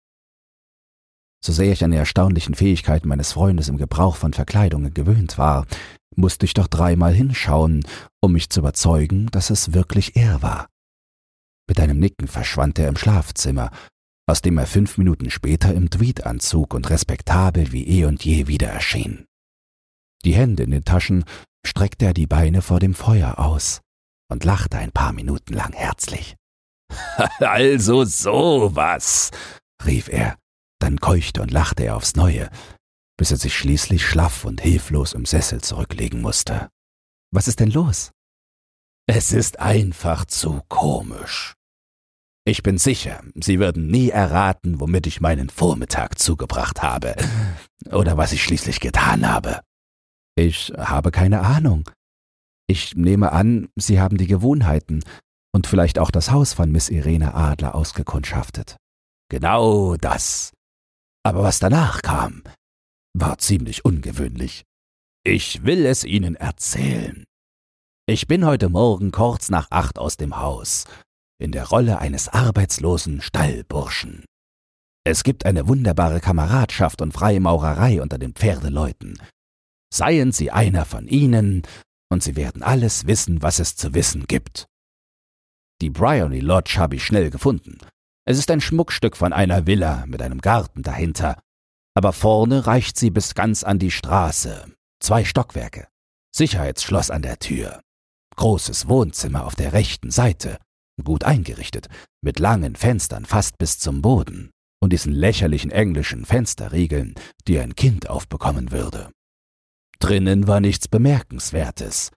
[1.44, 5.66] So sehr ich an die erstaunlichen Fähigkeiten meines Freundes im Gebrauch von Verkleidungen gewöhnt war,
[6.16, 7.86] musste ich doch dreimal hinschauen,
[8.20, 10.66] um mich zu überzeugen, dass es wirklich er war.
[11.68, 13.70] Mit einem Nicken verschwand er im Schlafzimmer,
[14.26, 18.68] aus dem er fünf Minuten später im Tweedanzug und respektabel wie eh und je wieder
[18.68, 19.26] erschien.
[20.24, 21.24] Die Hände in den Taschen
[21.64, 23.80] streckte er die Beine vor dem Feuer aus
[24.28, 26.36] und lachte ein paar Minuten lang herzlich.
[27.38, 29.30] also sowas,
[29.84, 30.36] rief er,
[30.80, 32.50] dann keuchte und lachte er aufs Neue,
[33.16, 36.68] bis er sich schließlich schlaff und hilflos im Sessel zurücklegen musste.
[37.32, 38.12] Was ist denn los?
[39.08, 41.54] Es ist einfach zu komisch.
[42.48, 47.16] Ich bin sicher, Sie würden nie erraten, womit ich meinen Vormittag zugebracht habe,
[47.90, 49.62] oder was ich schließlich getan habe.
[50.36, 51.90] Ich habe keine Ahnung.
[52.68, 55.02] Ich nehme an, Sie haben die Gewohnheiten
[55.52, 58.76] und vielleicht auch das Haus von Miss Irene Adler ausgekundschaftet.
[59.28, 60.52] Genau das.
[61.24, 62.44] Aber was danach kam,
[63.12, 64.62] war ziemlich ungewöhnlich.
[65.24, 67.24] Ich will es Ihnen erzählen.
[68.08, 70.84] Ich bin heute Morgen kurz nach acht aus dem Haus,
[71.38, 74.24] in der Rolle eines arbeitslosen Stallburschen.
[75.04, 79.18] Es gibt eine wunderbare Kameradschaft und Freimaurerei unter den Pferdeleuten,
[79.92, 81.62] Seien Sie einer von ihnen,
[82.10, 84.66] und Sie werden alles wissen, was es zu wissen gibt.
[85.80, 87.78] Die Bryony Lodge habe ich schnell gefunden.
[88.24, 91.40] Es ist ein Schmuckstück von einer Villa mit einem Garten dahinter,
[91.94, 94.70] aber vorne reicht sie bis ganz an die Straße.
[95.00, 95.88] Zwei Stockwerke.
[96.34, 97.80] Sicherheitsschloss an der Tür.
[98.36, 100.58] Großes Wohnzimmer auf der rechten Seite,
[101.04, 101.88] gut eingerichtet,
[102.22, 107.14] mit langen Fenstern fast bis zum Boden und diesen lächerlichen englischen Fensterriegeln,
[107.46, 109.10] die ein Kind aufbekommen würde.
[109.98, 112.12] Drinnen war nichts Bemerkenswertes,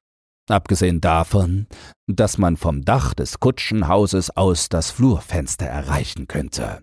[0.50, 1.68] abgesehen davon,
[2.08, 6.82] dass man vom Dach des Kutschenhauses aus das Flurfenster erreichen könnte.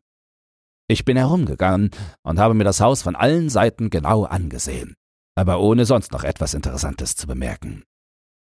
[0.88, 1.90] Ich bin herumgegangen
[2.22, 4.94] und habe mir das Haus von allen Seiten genau angesehen,
[5.34, 7.82] aber ohne sonst noch etwas Interessantes zu bemerken.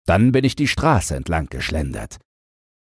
[0.06, 2.18] Dann bin ich die Straße entlang geschlendert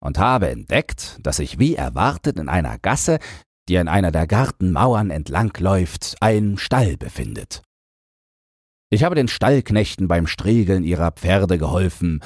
[0.06, 3.18] und habe entdeckt, dass sich wie erwartet in einer Gasse,
[3.68, 7.64] die an einer der Gartenmauern entlangläuft, ein Stall befindet.
[8.92, 12.22] Ich habe den Stallknechten beim Striegeln ihrer Pferde geholfen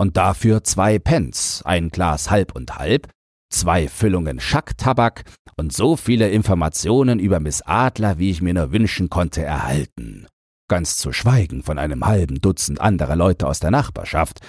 [0.00, 3.10] und dafür zwei Pence, ein Glas halb und halb,
[3.50, 5.24] zwei Füllungen Schacktabak
[5.56, 10.28] und so viele Informationen über Miss Adler, wie ich mir nur wünschen konnte, erhalten.
[10.68, 14.40] Ganz zu schweigen von einem halben Dutzend anderer Leute aus der Nachbarschaft,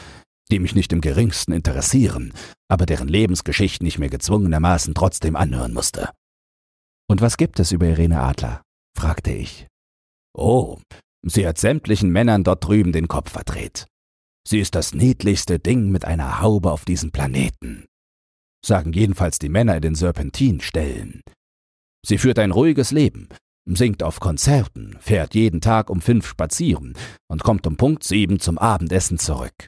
[0.51, 2.33] die mich nicht im geringsten interessieren,
[2.69, 6.09] aber deren Lebensgeschichten ich mir gezwungenermaßen trotzdem anhören musste.
[7.09, 8.61] Und was gibt es über Irene Adler?
[8.97, 9.67] fragte ich.
[10.33, 10.79] Oh,
[11.25, 13.87] Sie hat sämtlichen Männern dort drüben den Kopf verdreht.
[14.47, 17.85] Sie ist das niedlichste Ding mit einer Haube auf diesem Planeten.
[18.65, 21.21] Sagen jedenfalls die Männer in den Serpentinställen.
[22.05, 23.27] Sie führt ein ruhiges Leben,
[23.65, 26.95] singt auf Konzerten, fährt jeden Tag um fünf spazieren
[27.29, 29.67] und kommt um Punkt sieben zum Abendessen zurück.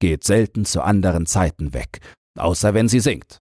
[0.00, 2.00] Geht selten zu anderen Zeiten weg,
[2.38, 3.38] außer wenn sie singt.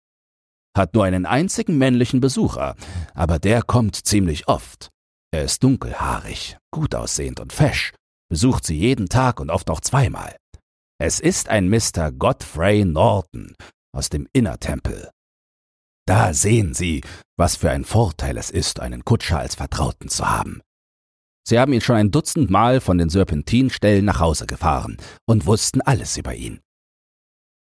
[0.76, 2.76] Hat nur einen einzigen männlichen Besucher,
[3.14, 4.90] aber der kommt ziemlich oft.
[5.32, 7.94] Er ist dunkelhaarig, gut aussehend und fesch,
[8.30, 10.36] besucht sie jeden Tag und oft auch zweimal.
[10.98, 12.12] Es ist ein Mr.
[12.12, 13.56] Godfrey Norton
[13.94, 15.10] aus dem Innertempel.
[16.08, 17.02] Da sehen Sie,
[17.38, 20.62] was für ein Vorteil es ist, einen Kutscher als Vertrauten zu haben.
[21.48, 25.82] Sie haben ihn schon ein Dutzend Mal von den Serpentinstellen nach Hause gefahren und wussten
[25.82, 26.60] alles über ihn.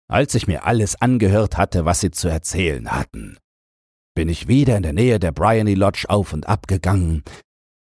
[0.10, 3.38] Als ich mir alles angehört hatte, was sie zu erzählen hatten,
[4.14, 7.24] bin ich wieder in der Nähe der Bryony Lodge auf und ab gegangen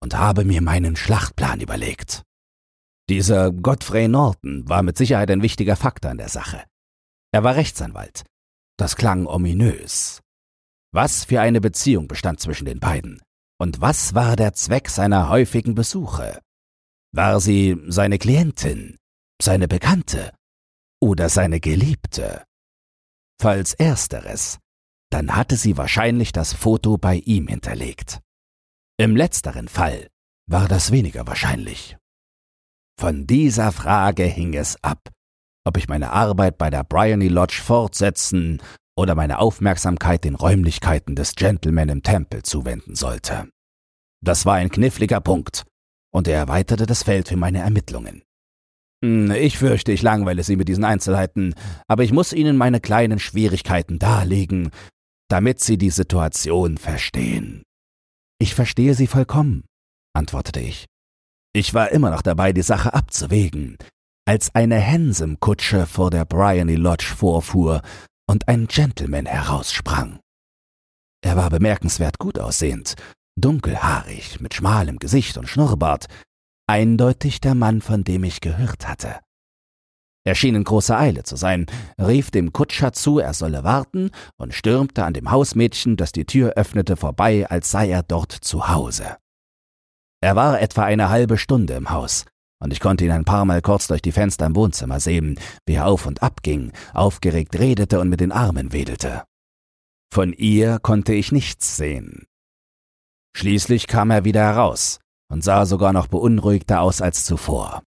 [0.01, 2.23] und habe mir meinen Schlachtplan überlegt.
[3.09, 6.63] Dieser Godfrey Norton war mit Sicherheit ein wichtiger Faktor in der Sache.
[7.33, 8.23] Er war Rechtsanwalt.
[8.79, 10.21] Das klang ominös.
[10.95, 13.21] Was für eine Beziehung bestand zwischen den beiden?
[13.63, 16.41] Und was war der Zweck seiner häufigen Besuche?
[17.15, 18.97] War sie seine Klientin,
[19.41, 20.35] seine Bekannte
[21.01, 22.43] oder seine Geliebte?
[23.41, 24.59] Falls ersteres,
[25.13, 28.19] dann hatte sie wahrscheinlich das Foto bei ihm hinterlegt.
[28.99, 30.09] Im letzteren Fall
[30.51, 31.97] war das weniger wahrscheinlich.
[32.99, 35.09] Von dieser Frage hing es ab,
[35.65, 38.61] ob ich meine Arbeit bei der Bryony Lodge fortsetzen
[38.97, 43.49] oder meine Aufmerksamkeit den Räumlichkeiten des Gentleman im Tempel zuwenden sollte.
[44.23, 45.65] Das war ein kniffliger Punkt,
[46.13, 48.23] und er erweiterte das Feld für meine Ermittlungen.
[49.05, 51.55] Hm, ich fürchte, ich langweile Sie mit diesen Einzelheiten,
[51.89, 54.71] aber ich muss Ihnen meine kleinen Schwierigkeiten darlegen,
[55.29, 57.63] damit Sie die Situation verstehen.
[58.39, 59.65] Ich verstehe Sie vollkommen,
[60.15, 60.87] antwortete ich.
[61.55, 63.77] Ich war immer noch dabei, die Sache abzuwägen,
[64.27, 67.83] als eine Hansom-Kutsche vor der Bryony Lodge vorfuhr
[68.29, 70.21] und ein Gentleman heraussprang.
[71.25, 72.97] Er war bemerkenswert gut aussehend
[73.37, 76.07] dunkelhaarig, mit schmalem Gesicht und Schnurrbart,
[76.67, 79.19] eindeutig der Mann, von dem ich gehört hatte.
[80.25, 81.67] Er schien in großer Eile zu sein,
[81.99, 86.53] rief dem Kutscher zu, er solle warten und stürmte an dem Hausmädchen, das die Tür
[86.53, 89.17] öffnete, vorbei, als sei er dort zu Hause.
[90.21, 92.25] Er war etwa eine halbe Stunde im Haus,
[92.63, 95.75] und ich konnte ihn ein paar Mal kurz durch die Fenster im Wohnzimmer sehen, wie
[95.75, 99.25] er auf und ab ging, aufgeregt redete und mit den Armen wedelte.
[100.15, 102.27] Von ihr konnte ich nichts sehen.
[103.37, 107.83] Schließlich kam er wieder heraus und sah sogar noch beunruhigter aus als zuvor.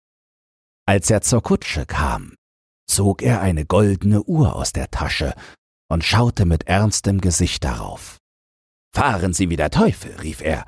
[0.85, 2.35] Als er zur Kutsche kam,
[2.89, 5.35] zog er eine goldene Uhr aus der Tasche
[5.89, 8.17] und schaute mit ernstem Gesicht darauf.
[8.93, 10.67] Fahren Sie wie der Teufel, rief er.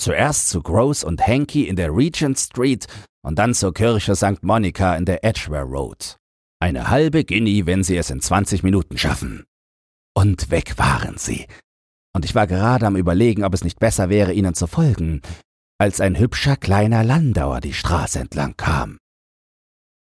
[0.00, 2.86] Zuerst zu Gross und Hanky in der Regent Street
[3.28, 4.42] und dann zur Kirche St.
[4.42, 6.16] Monica in der Edgware Road.
[6.60, 9.44] Eine halbe Guinea, wenn Sie es in 20 Minuten schaffen.
[10.16, 11.46] Und weg waren sie,
[12.16, 15.20] und ich war gerade am Überlegen, ob es nicht besser wäre, ihnen zu folgen,
[15.78, 18.96] als ein hübscher kleiner Landauer die Straße entlang kam.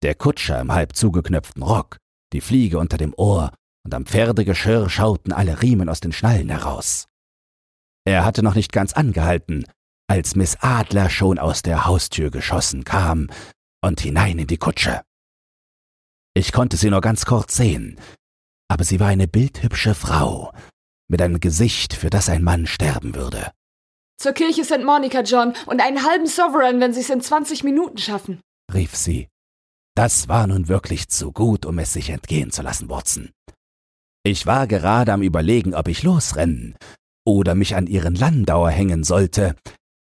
[0.04, 1.96] Der Kutscher im halb zugeknöpften Rock,
[2.32, 3.52] die Fliege unter dem Ohr
[3.84, 7.06] und am Pferdegeschirr schauten alle Riemen aus den Schnallen heraus.
[8.06, 9.64] Er hatte noch nicht ganz angehalten,
[10.08, 13.28] als Miss Adler schon aus der Haustür geschossen kam
[13.82, 15.02] und hinein in die Kutsche.
[16.34, 17.98] Ich konnte sie nur ganz kurz sehen,
[18.68, 20.52] aber sie war eine bildhübsche Frau
[21.08, 23.52] mit einem Gesicht, für das ein Mann sterben würde.
[24.18, 24.82] Zur Kirche St.
[24.84, 28.40] Monica, John, und einen halben Sovereign, wenn Sie es in 20 Minuten schaffen,
[28.72, 29.28] rief sie.
[29.94, 33.30] Das war nun wirklich zu gut, um es sich entgehen zu lassen, Watson.
[34.24, 36.76] Ich war gerade am Überlegen, ob ich losrennen
[37.24, 39.54] oder mich an ihren Landauer hängen sollte,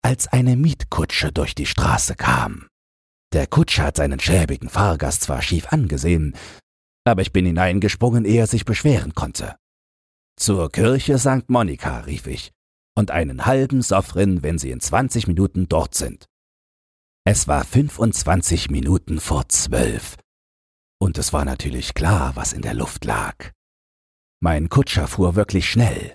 [0.03, 2.67] als eine Mietkutsche durch die Straße kam.
[3.33, 6.37] Der Kutscher hat seinen schäbigen Fahrgast zwar schief angesehen,
[7.05, 9.57] aber ich bin hineingesprungen, ehe er sich beschweren konnte.
[10.37, 11.49] Zur Kirche St.
[11.49, 12.53] Monika, rief ich,
[12.97, 16.27] und einen halben Soffrin, wenn Sie in 20 Minuten dort sind.
[17.25, 20.17] Es war 25 Minuten vor zwölf.
[21.01, 23.51] Und es war natürlich klar, was in der Luft lag.
[24.41, 26.15] Mein Kutscher fuhr wirklich schnell.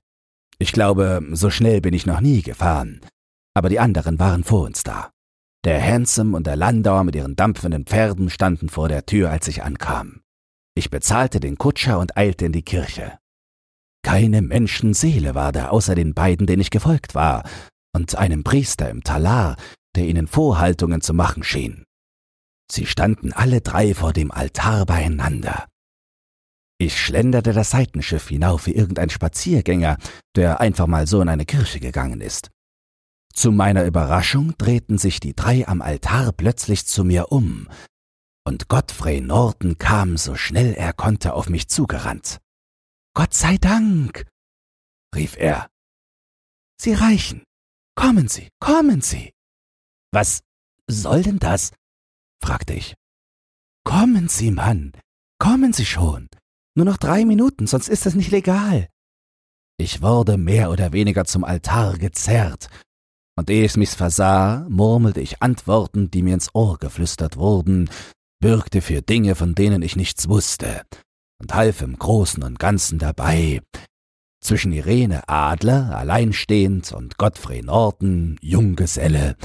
[0.60, 3.02] Ich glaube, so schnell bin ich noch nie gefahren.
[3.58, 5.10] Aber die anderen waren vor uns da.
[5.66, 9.64] Der Hansom und der Landauer mit ihren dampfenden Pferden standen vor der Tür, als ich
[9.64, 10.22] ankam.
[10.76, 13.18] Ich bezahlte den Kutscher und eilte in die Kirche.
[14.04, 17.50] Keine Menschenseele war da außer den beiden, denen ich gefolgt war,
[17.96, 19.56] und einem Priester im Talar,
[19.96, 21.84] der ihnen Vorhaltungen zu machen schien.
[22.72, 25.66] Sie standen alle drei vor dem Altar beieinander.
[26.78, 29.98] Ich schlenderte das Seitenschiff hinauf wie irgendein Spaziergänger,
[30.36, 32.52] der einfach mal so in eine Kirche gegangen ist.
[33.38, 37.70] Zu meiner Überraschung drehten sich die drei am Altar plötzlich zu mir um,
[38.44, 42.40] und Godfrey Norton kam so schnell er konnte auf mich zugerannt.
[43.14, 44.26] Gott sei Dank,
[45.16, 45.70] rief er.
[46.82, 47.44] Sie reichen.
[47.96, 49.32] Kommen Sie, kommen Sie.
[50.12, 50.42] Was
[50.90, 51.74] soll denn das?
[52.42, 52.96] fragte ich.
[53.84, 54.94] Kommen Sie, Mann,
[55.38, 56.28] kommen Sie schon.
[56.76, 58.88] Nur noch drei Minuten, sonst ist es nicht legal.
[59.80, 62.68] Ich wurde mehr oder weniger zum Altar gezerrt,
[63.38, 67.90] und ehe es mich versah, murmelte ich Antworten, die mir ins Ohr geflüstert wurden,
[68.42, 70.82] bürgte für Dinge, von denen ich nichts wusste,
[71.40, 73.62] und half im Großen und Ganzen dabei,
[74.42, 79.36] zwischen Irene Adler, alleinstehend, und Godfrey Norton, Junggeselle,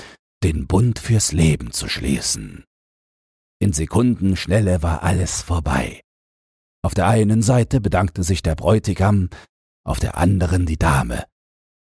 [0.42, 2.64] den Bund fürs Leben zu schließen.
[3.60, 6.00] In Sekundenschnelle war alles vorbei.
[6.82, 9.28] Auf der einen Seite bedankte sich der Bräutigam,
[9.84, 11.24] auf der anderen die Dame,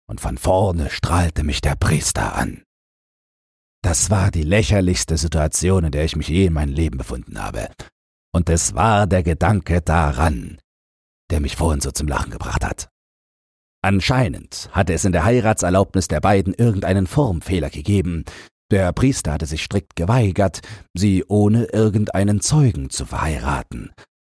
[0.09, 2.63] und von vorne strahlte mich der Priester an.
[3.83, 7.69] Das war die lächerlichste Situation, in der ich mich je in meinem Leben befunden habe.
[8.33, 10.59] Und es war der Gedanke daran,
[11.31, 12.89] der mich vorhin so zum Lachen gebracht hat.
[13.85, 18.25] Anscheinend hatte es in der Heiratserlaubnis der beiden irgendeinen Formfehler gegeben.
[18.71, 20.61] Der Priester hatte sich strikt geweigert,
[20.95, 23.93] sie ohne irgendeinen Zeugen zu verheiraten.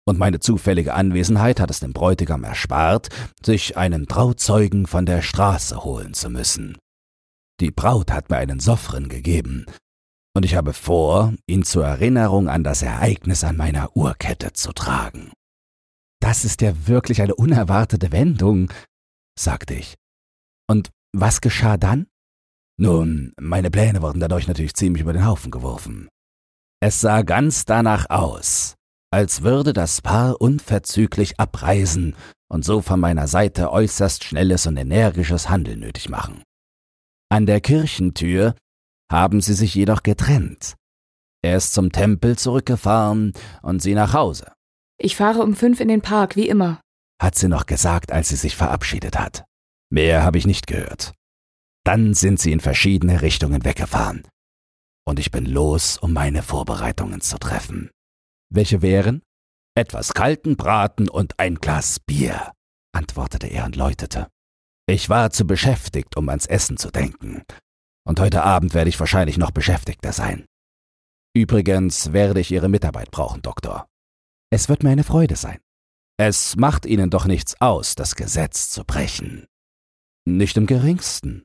[0.05, 3.09] Und meine zufällige Anwesenheit hat es dem Bräutigam erspart,
[3.43, 6.77] sich einen Trauzeugen von der Straße holen zu müssen.
[7.61, 9.65] Die Braut hat mir einen Soffren gegeben,
[10.35, 15.31] und ich habe vor, ihn zur Erinnerung an das Ereignis an meiner Uhrkette zu tragen.
[16.19, 18.71] Das ist ja wirklich eine unerwartete Wendung,
[19.37, 19.95] sagte ich.
[20.67, 22.07] Und was geschah dann?
[22.79, 26.09] Nun, meine Pläne wurden dadurch natürlich ziemlich über den Haufen geworfen.
[26.79, 28.75] Es sah ganz danach aus,
[29.13, 32.15] als würde das Paar unverzüglich abreisen
[32.51, 36.41] und so von meiner Seite äußerst schnelles und energisches Handeln nötig machen.
[37.29, 38.55] An der Kirchentür
[39.11, 40.73] haben sie sich jedoch getrennt.
[41.43, 44.51] Er ist zum Tempel zurückgefahren und sie nach Hause.
[44.97, 46.81] Ich fahre um fünf in den Park, wie immer,
[47.21, 49.43] hat sie noch gesagt, als sie sich verabschiedet hat.
[49.91, 51.13] Mehr habe ich nicht gehört.
[51.85, 54.27] Dann sind sie in verschiedene Richtungen weggefahren.
[55.05, 57.91] Und ich bin los, um meine Vorbereitungen zu treffen.
[58.55, 59.23] Welche wären?
[59.75, 62.51] Etwas kalten Braten und ein Glas Bier,
[62.93, 64.27] antwortete er und läutete.
[64.87, 67.43] Ich war zu beschäftigt, um ans Essen zu denken.
[68.05, 70.45] Und heute Abend werde ich wahrscheinlich noch beschäftigter sein.
[71.35, 73.87] Übrigens werde ich Ihre Mitarbeit brauchen, Doktor.
[74.51, 75.59] Es wird mir eine Freude sein.
[76.19, 79.47] Es macht Ihnen doch nichts aus, das Gesetz zu brechen.
[80.25, 81.43] Nicht im geringsten.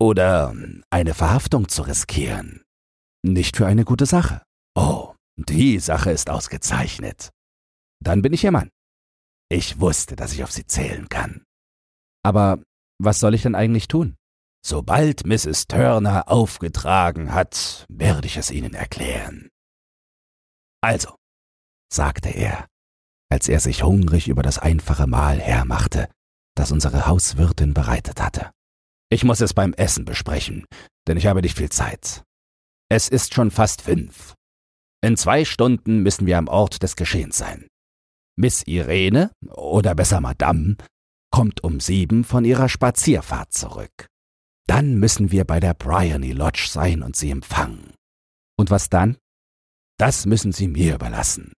[0.00, 0.52] Oder
[0.90, 2.64] eine Verhaftung zu riskieren.
[3.22, 4.42] Nicht für eine gute Sache.
[4.74, 7.30] Oh, die Sache ist ausgezeichnet.
[8.00, 8.70] Dann bin ich Ihr Mann.
[9.48, 11.44] Ich wusste, dass ich auf Sie zählen kann.
[12.22, 12.62] Aber
[12.98, 14.16] was soll ich denn eigentlich tun?
[14.64, 15.66] Sobald Mrs.
[15.66, 19.50] Turner aufgetragen hat, werde ich es Ihnen erklären.
[20.80, 21.16] Also,
[21.92, 22.66] sagte er,
[23.30, 26.08] als er sich hungrig über das einfache Mahl hermachte,
[26.56, 28.50] das unsere Hauswirtin bereitet hatte.
[29.10, 30.66] Ich muss es beim Essen besprechen,
[31.06, 32.22] denn ich habe nicht viel Zeit.
[32.88, 34.33] Es ist schon fast fünf.
[35.04, 37.68] In zwei Stunden müssen wir am Ort des Geschehens sein.
[38.36, 40.76] Miss Irene, oder besser Madame,
[41.30, 44.06] kommt um sieben von ihrer Spazierfahrt zurück.
[44.66, 47.92] Dann müssen wir bei der Bryony Lodge sein und sie empfangen.
[48.56, 49.18] Und was dann?
[49.98, 51.52] Das müssen Sie mir überlassen.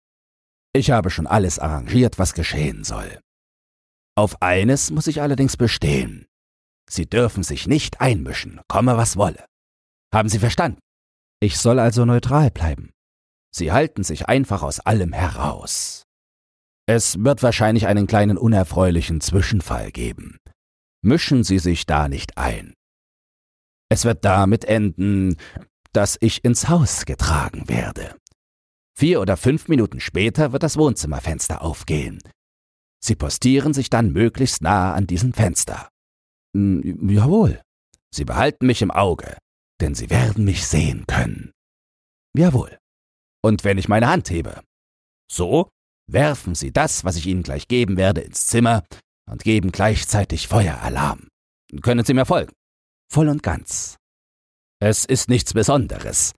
[0.72, 3.20] Ich habe schon alles arrangiert, was geschehen soll.
[4.16, 6.24] Auf eines muss ich allerdings bestehen.
[6.88, 9.45] Sie dürfen sich nicht einmischen, komme was wolle.
[10.14, 10.78] Haben Sie verstanden?
[11.42, 12.93] Ich soll also neutral bleiben.
[13.55, 16.02] Sie halten sich einfach aus allem heraus.
[16.86, 20.38] Es wird wahrscheinlich einen kleinen unerfreulichen Zwischenfall geben.
[21.02, 22.74] Mischen Sie sich da nicht ein.
[23.88, 25.36] Es wird damit enden,
[25.92, 28.16] dass ich ins Haus getragen werde.
[28.98, 32.18] Vier oder fünf Minuten später wird das Wohnzimmerfenster aufgehen.
[33.00, 35.88] Sie postieren sich dann möglichst nah an diesem Fenster.
[36.57, 37.62] Hm, jawohl.
[38.12, 39.36] Sie behalten mich im Auge,
[39.80, 41.52] denn Sie werden mich sehen können.
[42.36, 42.78] Jawohl.
[43.45, 44.62] Und wenn ich meine Hand hebe.
[45.30, 45.68] So,
[46.11, 48.84] werfen Sie das, was ich Ihnen gleich geben werde, ins Zimmer
[49.30, 51.28] und geben gleichzeitig Feueralarm.
[51.82, 52.53] Können Sie mir folgen?
[53.12, 53.97] Voll und ganz.
[54.80, 56.32] Es ist nichts Besonderes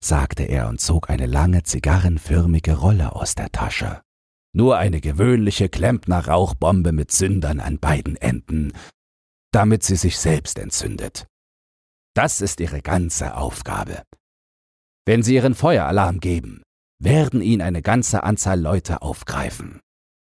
[0.00, 4.02] sagte er und zog eine lange zigarrenförmige Rolle aus der Tasche.
[4.54, 8.72] Nur eine gewöhnliche Klempner-Rauchbombe mit Zündern an beiden Enden,
[9.52, 11.26] damit sie sich selbst entzündet.
[12.14, 14.02] Das ist ihre ganze Aufgabe.
[15.08, 16.60] Wenn sie ihren Feueralarm geben,
[17.02, 19.80] werden ihn eine ganze Anzahl Leute aufgreifen.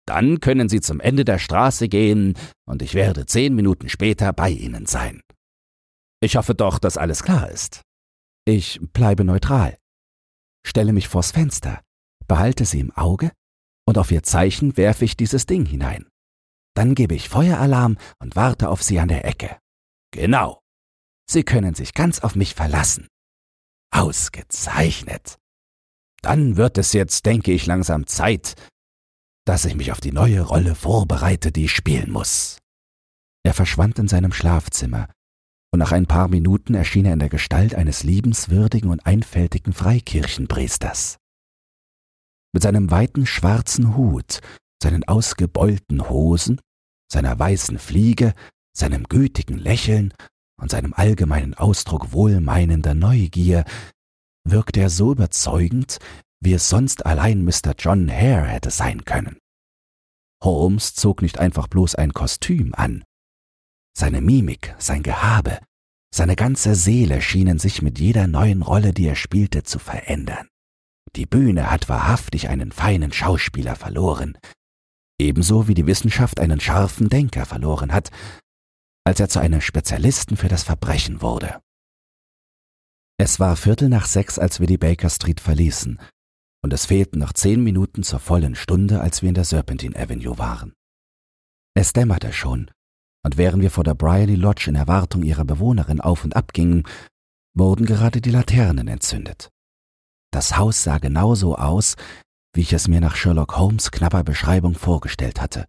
[0.06, 4.50] Dann können sie zum Ende der Straße gehen und ich werde zehn Minuten später bei
[4.50, 5.20] ihnen sein.
[6.20, 7.82] Ich hoffe doch, dass alles klar ist.
[8.44, 9.76] Ich bleibe neutral.
[10.64, 11.82] Stelle mich vors Fenster,
[12.28, 13.32] behalte sie im Auge
[13.84, 16.06] und auf ihr Zeichen werfe ich dieses Ding hinein.
[16.76, 19.58] Dann gebe ich Feueralarm und warte auf sie an der Ecke.
[20.12, 20.60] Genau.
[21.28, 23.08] Sie können sich ganz auf mich verlassen.
[23.90, 25.38] Ausgezeichnet.
[26.22, 28.54] Dann wird es jetzt, denke ich, langsam Zeit,
[29.44, 32.58] dass ich mich auf die neue Rolle vorbereite, die ich spielen muss.
[33.44, 35.08] Er verschwand in seinem Schlafzimmer,
[35.72, 41.18] und nach ein paar Minuten erschien er in der Gestalt eines liebenswürdigen und einfältigen Freikirchenpriesters.
[42.52, 44.40] Mit seinem weiten schwarzen Hut,
[44.82, 46.60] seinen ausgebeulten Hosen,
[47.10, 48.34] seiner weißen Fliege,
[48.76, 50.14] seinem gütigen Lächeln
[50.60, 53.64] und seinem allgemeinen Ausdruck wohlmeinender Neugier
[54.44, 55.98] wirkte er so überzeugend,
[56.40, 57.74] wie es sonst allein Mr.
[57.78, 59.38] John Hare hätte sein können.
[60.42, 63.04] Holmes zog nicht einfach bloß ein Kostüm an.
[63.96, 65.58] Seine Mimik, sein Gehabe,
[66.14, 70.48] seine ganze Seele schienen sich mit jeder neuen Rolle, die er spielte, zu verändern.
[71.16, 74.38] Die Bühne hat wahrhaftig einen feinen Schauspieler verloren,
[75.20, 78.10] ebenso wie die Wissenschaft einen scharfen Denker verloren hat,
[79.08, 81.62] als er zu einem Spezialisten für das Verbrechen wurde.
[83.16, 85.98] Es war Viertel nach sechs, als wir die Baker Street verließen,
[86.62, 90.36] und es fehlten noch zehn Minuten zur vollen Stunde, als wir in der Serpentine Avenue
[90.36, 90.74] waren.
[91.74, 92.70] Es dämmerte schon,
[93.24, 96.82] und während wir vor der Briley Lodge in Erwartung ihrer Bewohnerin auf und ab gingen,
[97.54, 99.48] wurden gerade die Laternen entzündet.
[100.32, 101.96] Das Haus sah genauso aus,
[102.52, 105.64] wie ich es mir nach Sherlock Holmes knapper Beschreibung vorgestellt hatte.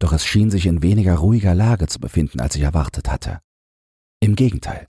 [0.00, 3.40] Doch es schien sich in weniger ruhiger Lage zu befinden, als ich erwartet hatte.
[4.20, 4.88] Im Gegenteil.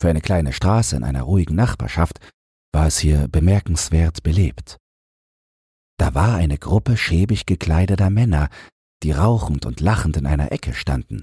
[0.00, 2.18] Für eine kleine Straße in einer ruhigen Nachbarschaft
[2.72, 4.78] war es hier bemerkenswert belebt.
[5.98, 8.48] Da war eine Gruppe schäbig gekleideter Männer,
[9.02, 11.22] die rauchend und lachend in einer Ecke standen,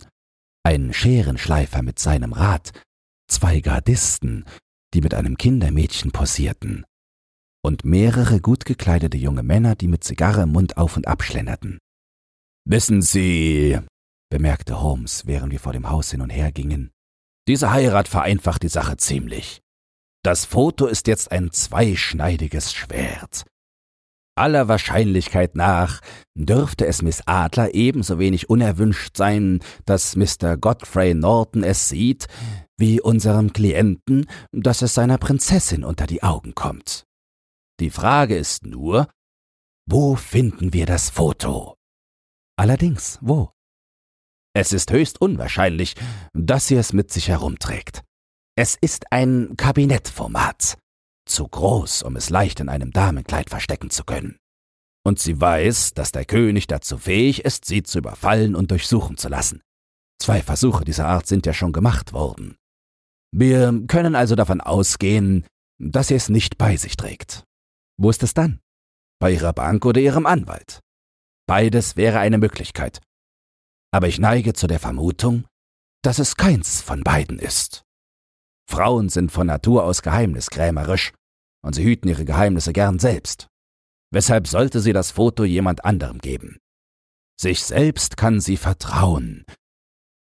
[0.63, 2.71] ein Scherenschleifer mit seinem Rad,
[3.30, 4.45] zwei Gardisten,
[4.93, 6.86] die mit einem Kindermädchen posierten,
[7.63, 11.80] und mehrere gut gekleidete junge Männer, die mit Zigarre im Mund auf und ab schlenderten.
[12.68, 13.80] Wissen Sie,
[14.32, 16.89] bemerkte Holmes, während wir vor dem Haus hin und her gingen,
[17.47, 19.61] diese Heirat vereinfacht die Sache ziemlich.
[20.24, 23.45] Das Foto ist jetzt ein zweischneidiges Schwert.
[24.36, 26.01] Aller Wahrscheinlichkeit nach
[26.36, 30.57] dürfte es Miss Adler ebenso wenig unerwünscht sein, dass Mr.
[30.57, 32.26] Godfrey Norton es sieht,
[32.78, 37.05] wie unserem Klienten, dass es seiner Prinzessin unter die Augen kommt.
[37.80, 39.07] Die Frage ist nur,
[39.88, 41.76] wo finden wir das Foto?
[42.58, 43.51] Allerdings, wo?
[44.53, 45.95] Es ist höchst unwahrscheinlich,
[46.34, 48.03] dass sie es mit sich herumträgt.
[48.58, 50.78] Es ist ein Kabinettformat
[51.28, 54.38] zu groß, um es leicht in einem Damenkleid verstecken zu können.
[55.06, 59.28] Und sie weiß, dass der König dazu fähig ist, sie zu überfallen und durchsuchen zu
[59.28, 59.62] lassen.
[60.22, 62.56] Zwei Versuche dieser Art sind ja schon gemacht worden.
[63.32, 65.45] Wir können also davon ausgehen,
[65.78, 67.43] dass sie es nicht bei sich trägt.
[67.97, 68.62] Wo ist es dann?
[69.20, 70.80] Bei ihrer Bank oder ihrem Anwalt?
[71.48, 73.02] Beides wäre eine Möglichkeit.
[73.91, 75.46] Aber ich neige zu der Vermutung,
[76.04, 77.84] dass es keins von beiden ist.
[78.70, 81.14] Frauen sind von Natur aus geheimniskrämerisch
[81.64, 83.48] und sie hüten ihre Geheimnisse gern selbst.
[84.12, 86.58] Weshalb sollte sie das Foto jemand anderem geben?
[87.39, 89.46] Sich selbst kann sie vertrauen,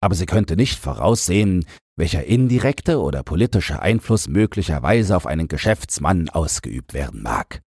[0.01, 1.65] aber sie könnte nicht voraussehen,
[1.97, 7.61] welcher indirekte oder politische Einfluss möglicherweise auf einen Geschäftsmann ausgeübt werden mag.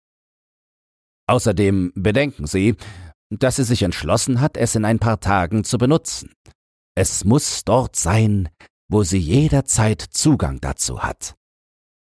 [1.28, 2.76] Außerdem bedenken Sie,
[3.40, 6.34] dass sie sich entschlossen hat, es in ein paar Tagen zu benutzen.
[6.96, 8.50] Es muss dort sein,
[8.90, 11.36] wo sie jederzeit Zugang dazu hat.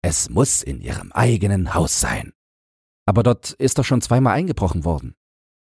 [0.01, 2.33] Es muss in ihrem eigenen Haus sein.
[3.05, 5.15] Aber dort ist doch schon zweimal eingebrochen worden.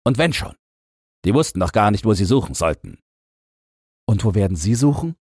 [0.05, 0.55] Und wenn schon.
[1.25, 2.99] Die wussten doch gar nicht, wo sie suchen sollten.
[4.07, 5.15] Und wo werden Sie suchen?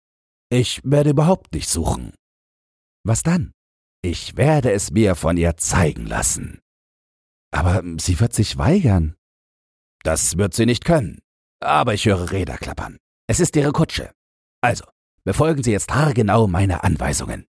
[0.49, 2.13] Ich werde überhaupt nicht suchen.
[3.05, 3.53] Was dann?
[4.01, 6.59] Ich werde es mir von ihr zeigen lassen.
[7.51, 9.15] Aber sie wird sich weigern.
[10.03, 11.19] Das wird sie nicht können.
[11.61, 12.97] Aber ich höre Räder klappern.
[13.27, 14.11] Es ist ihre Kutsche.
[14.61, 14.83] Also,
[15.25, 17.45] Befolgen Sie jetzt haargenau meine Anweisungen.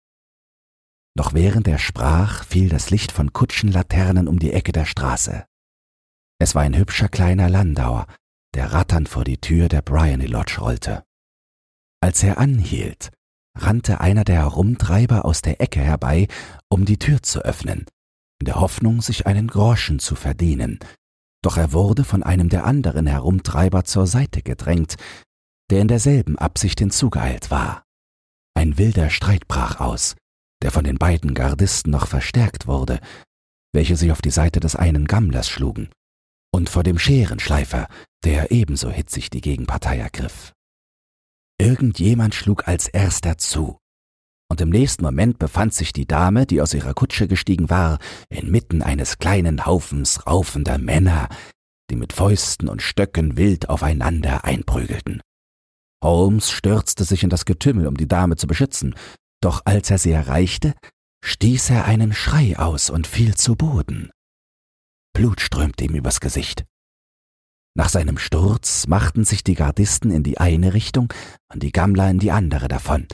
[1.15, 5.45] Noch während er sprach, fiel das Licht von Kutschenlaternen um die Ecke der Straße.
[6.39, 8.07] Es war ein hübscher kleiner Landauer,
[8.55, 11.03] der ratternd vor die Tür der Bryony Lodge rollte.
[12.01, 13.11] Als er anhielt,
[13.57, 16.27] rannte einer der Herumtreiber aus der Ecke herbei,
[16.69, 17.85] um die Tür zu öffnen,
[18.39, 20.79] in der Hoffnung, sich einen Groschen zu verdienen,
[21.41, 24.95] doch er wurde von einem der anderen Herumtreiber zur Seite gedrängt,
[25.69, 27.83] der in derselben Absicht hinzugeeilt war.
[28.53, 30.15] Ein wilder Streit brach aus,
[30.61, 32.99] der von den beiden Gardisten noch verstärkt wurde,
[33.73, 35.89] welche sich auf die Seite des einen Gammlers schlugen,
[36.53, 37.87] und vor dem Scherenschleifer,
[38.23, 40.53] der ebenso hitzig die Gegenpartei ergriff.
[41.59, 43.77] Irgendjemand schlug als erster zu,
[44.51, 47.99] und im nächsten Moment befand sich die Dame, die aus ihrer Kutsche gestiegen war,
[48.29, 51.29] inmitten eines kleinen Haufens raufender Männer,
[51.89, 55.21] die mit Fäusten und Stöcken wild aufeinander einprügelten.
[56.03, 58.93] Holmes stürzte sich in das Getümmel, um die Dame zu beschützen,
[59.41, 60.73] doch als er sie erreichte,
[61.23, 64.11] stieß er einen Schrei aus und fiel zu Boden.
[65.13, 66.65] Blut strömte ihm übers Gesicht.
[67.73, 71.13] Nach seinem Sturz machten sich die Gardisten in die eine Richtung
[71.53, 73.07] und die Gammler in die andere davon,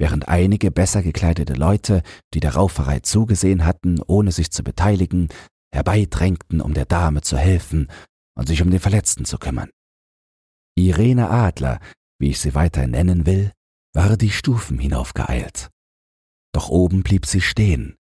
[0.00, 2.02] während einige besser gekleidete Leute,
[2.34, 5.28] die der Rauferei zugesehen hatten, ohne sich zu beteiligen,
[5.72, 7.88] herbeidrängten, um der Dame zu helfen
[8.34, 9.70] und sich um den Verletzten zu kümmern.
[10.74, 11.80] Irene Adler,
[12.18, 13.52] wie ich sie weiter nennen will,
[13.94, 15.68] war die Stufen hinaufgeeilt.
[16.52, 17.96] Doch oben blieb sie stehen.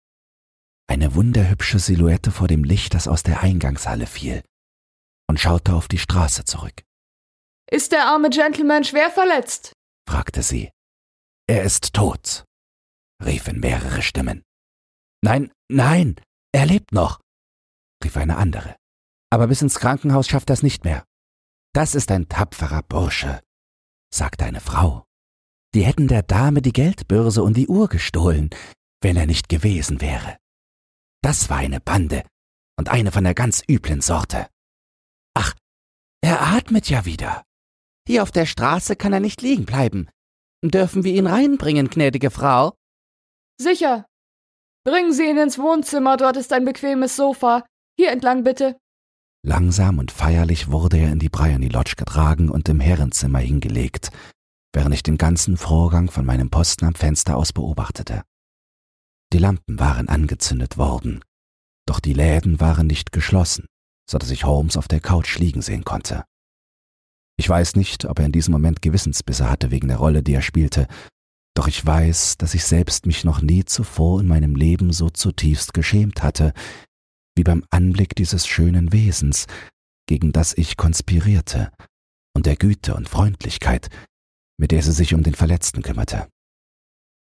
[0.89, 4.43] Eine wunderhübsche Silhouette vor dem Licht, das aus der Eingangshalle fiel
[5.27, 6.83] und schaute auf die Straße zurück.
[7.69, 9.73] Ist der arme Gentleman schwer verletzt?
[10.07, 10.69] fragte sie.
[11.49, 12.45] Er ist tot,
[13.23, 14.43] riefen mehrere Stimmen.
[15.23, 16.19] Nein, nein,
[16.53, 17.21] er lebt noch,
[18.03, 18.75] rief eine andere.
[19.31, 21.05] Aber bis ins Krankenhaus schafft er es nicht mehr.
[21.73, 23.41] Das ist ein tapferer Bursche,
[24.13, 25.05] sagte eine Frau.
[25.73, 28.49] Die hätten der Dame die Geldbörse und die Uhr gestohlen,
[29.01, 30.37] wenn er nicht gewesen wäre.
[31.21, 32.23] Das war eine Bande
[32.77, 34.49] und eine von der ganz üblen Sorte.
[35.33, 35.53] Ach,
[36.21, 37.43] er atmet ja wieder.
[38.05, 40.09] Hier auf der Straße kann er nicht liegen bleiben.
[40.63, 42.73] Dürfen wir ihn reinbringen, gnädige Frau?
[43.59, 44.05] Sicher.
[44.83, 47.65] Bringen Sie ihn ins Wohnzimmer, dort ist ein bequemes Sofa.
[47.97, 48.77] Hier entlang bitte.
[49.45, 54.09] Langsam und feierlich wurde er in die Bryony Lodge getragen und im Herrenzimmer hingelegt,
[54.73, 58.23] während ich den ganzen Vorgang von meinem Posten am Fenster aus beobachtete.
[59.33, 61.23] Die Lampen waren angezündet worden,
[61.85, 63.67] doch die Läden waren nicht geschlossen
[64.09, 66.23] so dass ich Holmes auf der Couch liegen sehen konnte.
[67.37, 70.41] Ich weiß nicht, ob er in diesem Moment Gewissensbisse hatte wegen der Rolle, die er
[70.41, 70.87] spielte,
[71.57, 75.73] doch ich weiß, dass ich selbst mich noch nie zuvor in meinem Leben so zutiefst
[75.73, 76.53] geschämt hatte,
[77.35, 79.47] wie beim Anblick dieses schönen Wesens,
[80.07, 81.71] gegen das ich konspirierte,
[82.35, 83.89] und der Güte und Freundlichkeit,
[84.59, 86.27] mit der sie sich um den Verletzten kümmerte.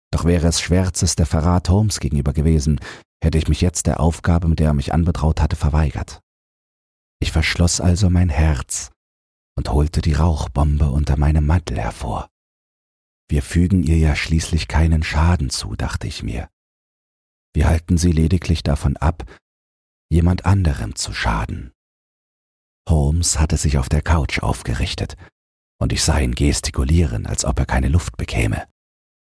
[0.10, 2.80] Doch wäre es schwärzester Verrat Holmes gegenüber gewesen,
[3.22, 6.22] hätte ich mich jetzt der Aufgabe, mit der er mich anbetraut hatte, verweigert.
[7.20, 8.93] Ich verschloss also mein Herz
[9.56, 12.30] und holte die Rauchbombe unter meinem Mantel hervor.
[13.30, 16.50] Wir fügen ihr ja schließlich keinen Schaden zu, dachte ich mir.
[17.54, 19.26] Wir halten sie lediglich davon ab,
[20.10, 21.72] jemand anderem zu schaden.
[22.90, 25.16] Holmes hatte sich auf der Couch aufgerichtet,
[25.80, 28.68] und ich sah ihn gestikulieren, als ob er keine Luft bekäme.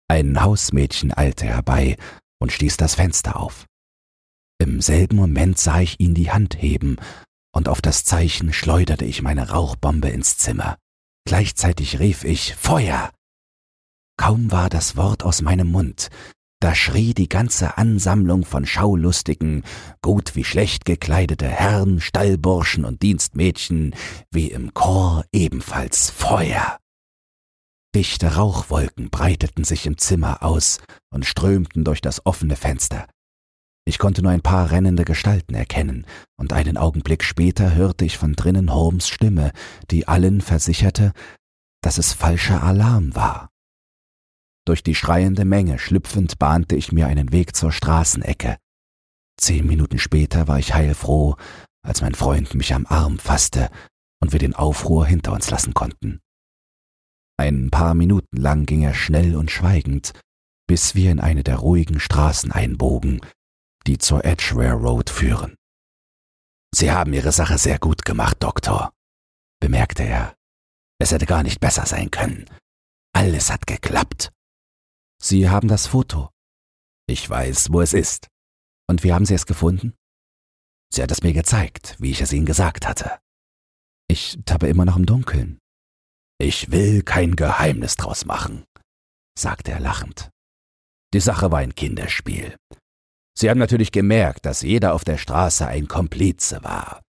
[0.08, 1.96] Ein Hausmädchen eilte herbei
[2.40, 3.66] und stieß das Fenster auf.
[4.58, 6.96] Im selben Moment sah ich ihn die Hand heben
[7.54, 10.76] und auf das Zeichen schleuderte ich meine Rauchbombe ins Zimmer.
[11.26, 13.10] Gleichzeitig rief ich Feuer.
[14.16, 16.10] Kaum war das Wort aus meinem Mund,
[16.64, 19.64] da schrie die ganze Ansammlung von schaulustigen,
[20.00, 23.94] gut wie schlecht gekleidete Herren, Stallburschen und Dienstmädchen
[24.30, 26.78] wie im Chor ebenfalls Feuer.
[27.94, 30.80] Dichte Rauchwolken breiteten sich im Zimmer aus
[31.10, 33.06] und strömten durch das offene Fenster.
[33.86, 36.06] Ich konnte nur ein paar rennende Gestalten erkennen,
[36.36, 39.52] und einen Augenblick später hörte ich von drinnen Holmes Stimme,
[39.90, 41.12] die allen versicherte,
[41.82, 43.50] dass es falscher Alarm war.
[44.66, 48.56] Durch die schreiende Menge schlüpfend bahnte ich mir einen Weg zur Straßenecke.
[49.36, 51.36] Zehn Minuten später war ich heilfroh,
[51.82, 53.68] als mein Freund mich am Arm fasste
[54.22, 56.20] und wir den Aufruhr hinter uns lassen konnten.
[57.36, 60.12] Ein paar Minuten lang ging er schnell und schweigend,
[60.66, 63.20] bis wir in eine der ruhigen Straßen einbogen,
[63.86, 65.56] die zur Edgware Road führen.
[66.74, 68.92] Sie haben Ihre Sache sehr gut gemacht, Doktor,
[69.60, 70.34] bemerkte er.
[70.98, 72.48] Es hätte gar nicht besser sein können.
[73.12, 74.32] Alles hat geklappt.
[75.20, 76.30] Sie haben das Foto.
[77.06, 78.28] Ich weiß, wo es ist.
[78.88, 79.94] Und wie haben Sie es gefunden?
[80.92, 83.18] Sie hat es mir gezeigt, wie ich es Ihnen gesagt hatte.
[84.08, 85.58] Ich tappe immer noch im Dunkeln.
[86.38, 88.64] Ich will kein Geheimnis draus machen,
[89.38, 90.30] sagte er lachend.
[91.14, 92.56] Die Sache war ein Kinderspiel.
[93.36, 97.02] Sie haben natürlich gemerkt, dass jeder auf der Straße ein Komplize war.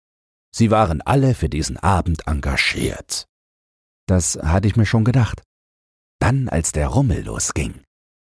[0.55, 3.28] Sie waren alle für diesen Abend engagiert.
[4.07, 5.41] Das hatte ich mir schon gedacht.
[6.19, 7.82] Dann, als der Rummel losging,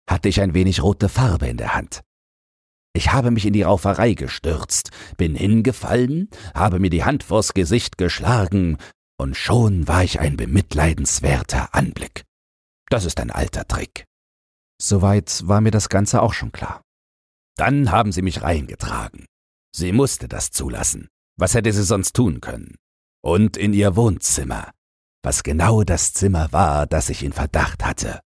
[0.08, 2.02] hatte ich ein wenig rote Farbe in der Hand.
[2.96, 7.98] Ich habe mich in die Rauferei gestürzt, bin hingefallen, habe mir die Hand vors Gesicht
[7.98, 8.78] geschlagen,
[9.16, 12.24] und schon war ich ein bemitleidenswerter Anblick.
[12.88, 14.04] Das ist ein alter Trick.
[14.80, 16.82] Soweit war mir das Ganze auch schon klar.
[17.56, 19.26] Dann haben sie mich reingetragen.
[19.74, 21.08] Sie musste das zulassen.
[21.36, 22.76] Was hätte sie sonst tun können?
[23.22, 24.70] Und in ihr Wohnzimmer,
[25.22, 28.20] was genau das Zimmer war, das ich in Verdacht hatte.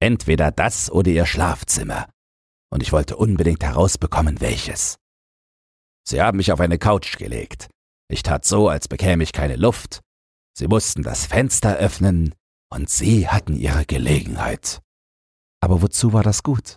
[0.00, 2.08] Entweder das oder ihr Schlafzimmer.
[2.70, 4.96] Und ich wollte unbedingt herausbekommen, welches.
[6.06, 7.68] Sie haben mich auf eine Couch gelegt.
[8.08, 10.00] Ich tat so, als bekäme ich keine Luft.
[10.56, 12.34] Sie mussten das Fenster öffnen,
[12.68, 14.80] und Sie hatten Ihre Gelegenheit.
[15.60, 16.76] Aber wozu war das gut?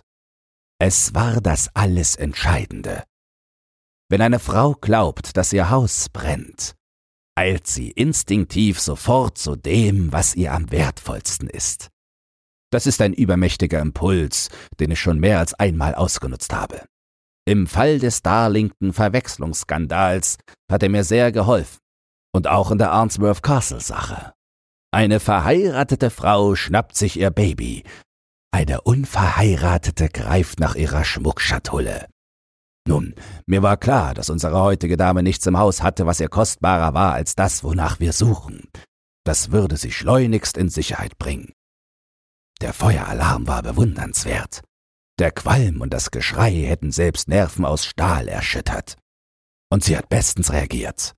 [0.82, 3.04] Es war das alles Entscheidende.
[4.08, 6.74] Wenn eine Frau glaubt, dass ihr Haus brennt,
[7.38, 11.88] eilt sie instinktiv sofort zu dem, was ihr am wertvollsten ist.
[12.72, 16.86] Das ist ein übermächtiger Impuls, den ich schon mehr als einmal ausgenutzt habe.
[17.46, 20.38] Im Fall des Darlington Verwechslungsskandals
[20.70, 21.78] hat er mir sehr geholfen.
[22.34, 24.32] Und auch in der Arnsworth Castle Sache.
[24.92, 27.84] Eine verheiratete Frau schnappt sich ihr Baby.
[28.52, 32.06] Eine unverheiratete greift nach ihrer Schmuckschatulle.
[32.86, 33.14] Nun,
[33.46, 37.12] mir war klar, dass unsere heutige Dame nichts im Haus hatte, was ihr kostbarer war
[37.12, 38.68] als das, wonach wir suchen.
[39.24, 41.52] Das würde sie schleunigst in Sicherheit bringen.
[42.60, 44.62] Der Feueralarm war bewundernswert.
[45.18, 48.96] Der Qualm und das Geschrei hätten selbst Nerven aus Stahl erschüttert.
[49.70, 51.14] Und sie hat bestens reagiert.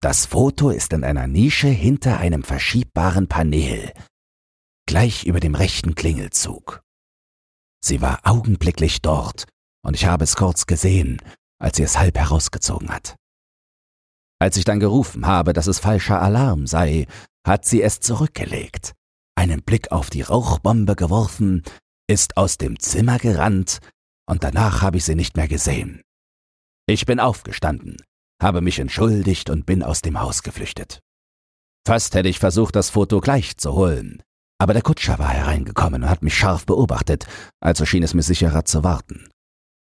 [0.00, 3.92] Das Foto ist in einer Nische hinter einem verschiebbaren Panel,
[4.88, 6.82] gleich über dem rechten Klingelzug.
[7.80, 9.44] Sie war augenblicklich dort,
[9.86, 11.22] und ich habe es kurz gesehen,
[11.60, 13.14] als sie es halb herausgezogen hat.
[14.40, 17.06] Als ich dann gerufen habe, dass es falscher Alarm sei,
[17.46, 18.94] hat sie es zurückgelegt
[19.38, 21.62] einen Blick auf die Rauchbombe geworfen,
[22.10, 23.78] ist aus dem Zimmer gerannt,
[24.28, 26.02] und danach habe ich sie nicht mehr gesehen.
[26.86, 27.98] Ich bin aufgestanden,
[28.42, 30.98] habe mich entschuldigt und bin aus dem Haus geflüchtet.
[31.86, 34.22] Fast hätte ich versucht, das Foto gleich zu holen,
[34.58, 37.26] aber der Kutscher war hereingekommen und hat mich scharf beobachtet,
[37.60, 39.28] also schien es mir sicherer zu warten.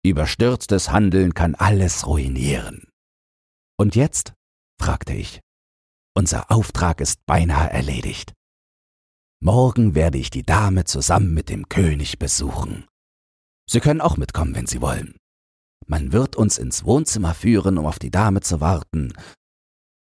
[0.04, 2.88] Überstürztes Handeln kann alles ruinieren.
[3.78, 4.34] Und jetzt?
[4.80, 5.42] fragte ich.
[6.16, 8.34] Unser Auftrag ist beinahe erledigt.
[9.44, 12.86] Morgen werde ich die Dame zusammen mit dem König besuchen.
[13.70, 15.16] Sie können auch mitkommen, wenn Sie wollen.
[15.88, 19.14] Man wird uns ins Wohnzimmer führen, um auf die Dame zu warten,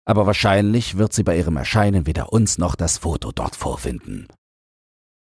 [0.05, 4.27] aber wahrscheinlich wird sie bei ihrem Erscheinen weder uns noch das Foto dort vorfinden.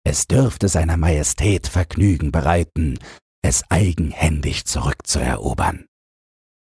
[0.05, 2.99] Es dürfte seiner Majestät Vergnügen bereiten,
[3.41, 5.85] es eigenhändig zurückzuerobern.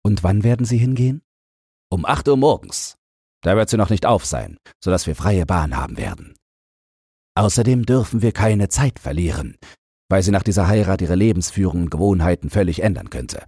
[0.04, 1.22] Und wann werden Sie hingehen?
[1.90, 2.96] Um acht Uhr morgens.
[3.42, 6.36] Da wird sie noch nicht auf sein, so dass wir freie Bahn haben werden.
[7.36, 9.58] Außerdem dürfen wir keine Zeit verlieren,
[10.10, 13.48] weil sie nach dieser Heirat ihre Lebensführung und Gewohnheiten völlig ändern könnte.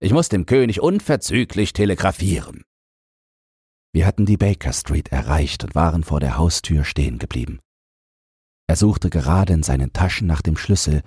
[0.00, 2.62] Ich muss dem König unverzüglich telegrafieren.
[3.92, 7.60] Wir hatten die Baker Street erreicht und waren vor der Haustür stehen geblieben.
[8.66, 11.02] Er suchte gerade in seinen Taschen nach dem Schlüssel,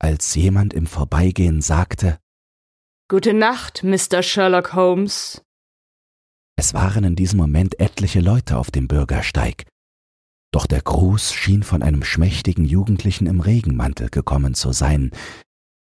[0.00, 2.18] als jemand im Vorbeigehen sagte
[3.08, 4.22] Gute Nacht, Mr.
[4.22, 5.42] Sherlock Holmes.
[6.56, 9.66] Es waren in diesem Moment etliche Leute auf dem Bürgersteig,
[10.52, 15.10] doch der Gruß schien von einem schmächtigen Jugendlichen im Regenmantel gekommen zu sein,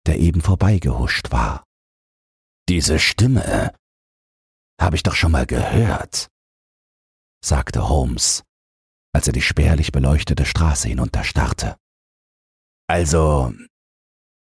[0.05, 1.63] der eben vorbeigehuscht war.
[2.69, 3.73] Diese Stimme
[4.79, 6.27] habe ich doch schon mal gehört,
[7.43, 8.43] sagte Holmes,
[9.13, 11.77] als er die spärlich beleuchtete Straße hinunterstarrte.
[12.87, 13.53] Also,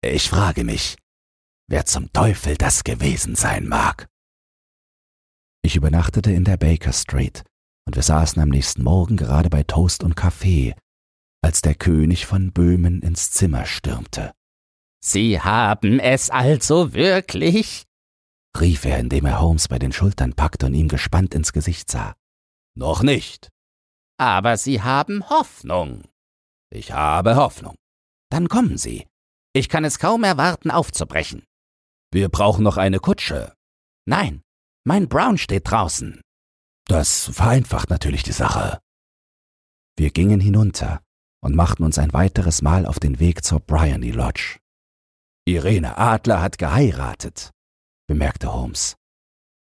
[0.03, 0.97] ich frage mich,
[1.67, 4.07] wer zum Teufel das gewesen sein mag.
[5.63, 7.43] Ich übernachtete in der Baker Street,
[7.85, 10.75] und wir saßen am nächsten Morgen gerade bei Toast und Kaffee,
[11.43, 14.33] als der König von Böhmen ins Zimmer stürmte.
[15.03, 17.85] Sie haben es also wirklich?
[18.59, 22.15] rief er, indem er Holmes bei den Schultern packte und ihm gespannt ins Gesicht sah.
[22.75, 23.49] Noch nicht.
[24.21, 26.03] Aber Sie haben Hoffnung.
[26.69, 27.73] Ich habe Hoffnung.
[28.29, 29.07] Dann kommen Sie.
[29.51, 31.43] Ich kann es kaum erwarten, aufzubrechen.
[32.11, 33.55] Wir brauchen noch eine Kutsche.
[34.05, 34.43] Nein,
[34.85, 36.21] mein Brown steht draußen.
[36.85, 38.77] Das vereinfacht natürlich die Sache.
[39.97, 41.01] Wir gingen hinunter
[41.43, 44.59] und machten uns ein weiteres Mal auf den Weg zur Bryony Lodge.
[45.47, 47.49] Irene Adler hat geheiratet,
[48.07, 48.95] bemerkte Holmes.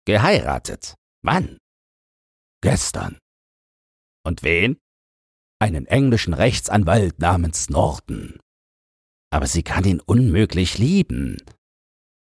[0.05, 0.95] Geheiratet?
[1.23, 1.57] Wann?
[2.61, 3.19] Gestern.
[4.26, 4.78] Und wen?
[5.59, 8.39] Einen englischen Rechtsanwalt namens Norton.
[9.32, 11.38] Aber sie kann ihn unmöglich lieben.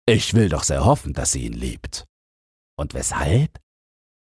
[0.07, 2.05] Ich will doch sehr hoffen, dass sie ihn liebt.
[2.77, 3.63] Und weshalb?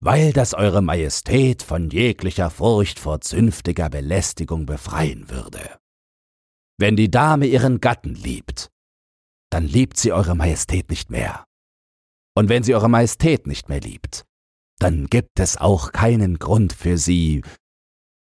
[0.00, 5.78] weil das Eure Majestät von jeglicher Furcht vor zünftiger Belästigung befreien würde.
[6.78, 8.70] Wenn die Dame ihren Gatten liebt,
[9.50, 11.44] dann liebt sie Eure Majestät nicht mehr.
[12.36, 14.24] Und wenn sie Eure Majestät nicht mehr liebt,
[14.78, 17.42] dann gibt es auch keinen Grund für sie,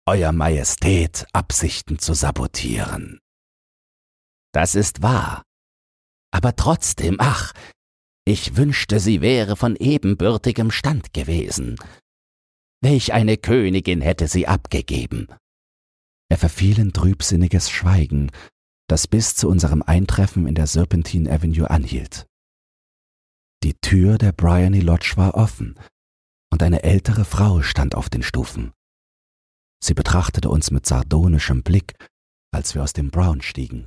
[0.07, 3.21] Euer Majestät Absichten zu sabotieren.
[4.53, 5.43] Das ist wahr.
[6.31, 7.55] Aber trotzdem, ach,
[8.27, 11.79] ich wünschte, sie wäre von ebenbürtigem Stand gewesen.
[12.83, 15.29] Welch eine Königin hätte sie abgegeben.
[16.29, 18.31] Er verfiel in trübsinniges Schweigen,
[18.91, 22.27] das bis zu unserem Eintreffen in der Serpentine Avenue anhielt.
[23.63, 25.81] Die Tür der Bryony Lodge war offen,
[26.53, 28.75] und eine ältere Frau stand auf den Stufen.
[29.85, 31.93] Sie betrachtete uns mit sardonischem Blick,
[32.55, 33.87] als wir aus dem Brown stiegen.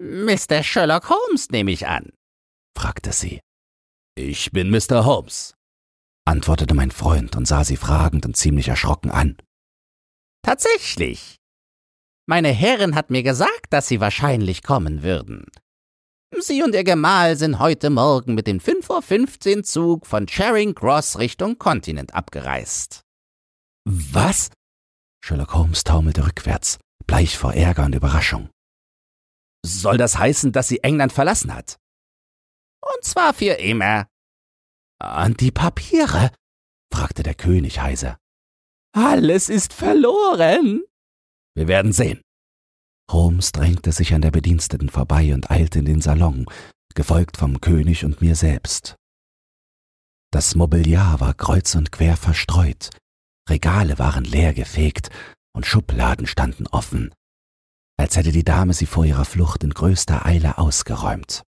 [0.00, 0.62] Mr.
[0.62, 2.12] Sherlock Holmes, nehme ich an,
[2.78, 3.40] fragte sie.
[4.16, 5.04] Ich bin Mr.
[5.04, 5.54] Holmes,
[6.24, 9.36] antwortete mein Freund und sah sie fragend und ziemlich erschrocken an.
[10.42, 11.38] Tatsächlich.
[12.26, 15.46] Meine Herrin hat mir gesagt, dass Sie wahrscheinlich kommen würden.
[16.38, 21.18] Sie und Ihr Gemahl sind heute Morgen mit dem 5.15 Uhr Zug von Charing Cross
[21.18, 23.02] Richtung Kontinent abgereist.
[23.84, 24.50] Was?
[25.26, 28.50] Sherlock Holmes taumelte rückwärts, bleich vor Ärger und Überraschung.
[29.64, 31.78] Soll das heißen, dass sie England verlassen hat?
[32.82, 34.06] Und zwar für immer.
[35.02, 36.30] Und die Papiere?
[36.92, 38.18] fragte der König heiser.
[38.92, 40.82] Alles ist verloren.
[41.54, 42.20] Wir werden sehen.
[43.10, 46.44] Holmes drängte sich an der Bediensteten vorbei und eilte in den Salon,
[46.94, 48.96] gefolgt vom König und mir selbst.
[50.30, 52.90] Das Mobiliar war kreuz und quer verstreut,
[53.48, 55.10] Regale waren leer gefegt
[55.54, 57.14] und Schubladen standen offen,
[57.96, 61.42] als hätte die Dame sie vor ihrer Flucht in größter Eile ausgeräumt.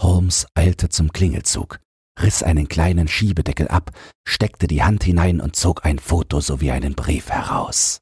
[0.00, 1.80] Holmes eilte zum Klingelzug,
[2.20, 3.90] riss einen kleinen Schiebedeckel ab,
[4.26, 8.00] steckte die Hand hinein und zog ein Foto sowie einen Brief heraus.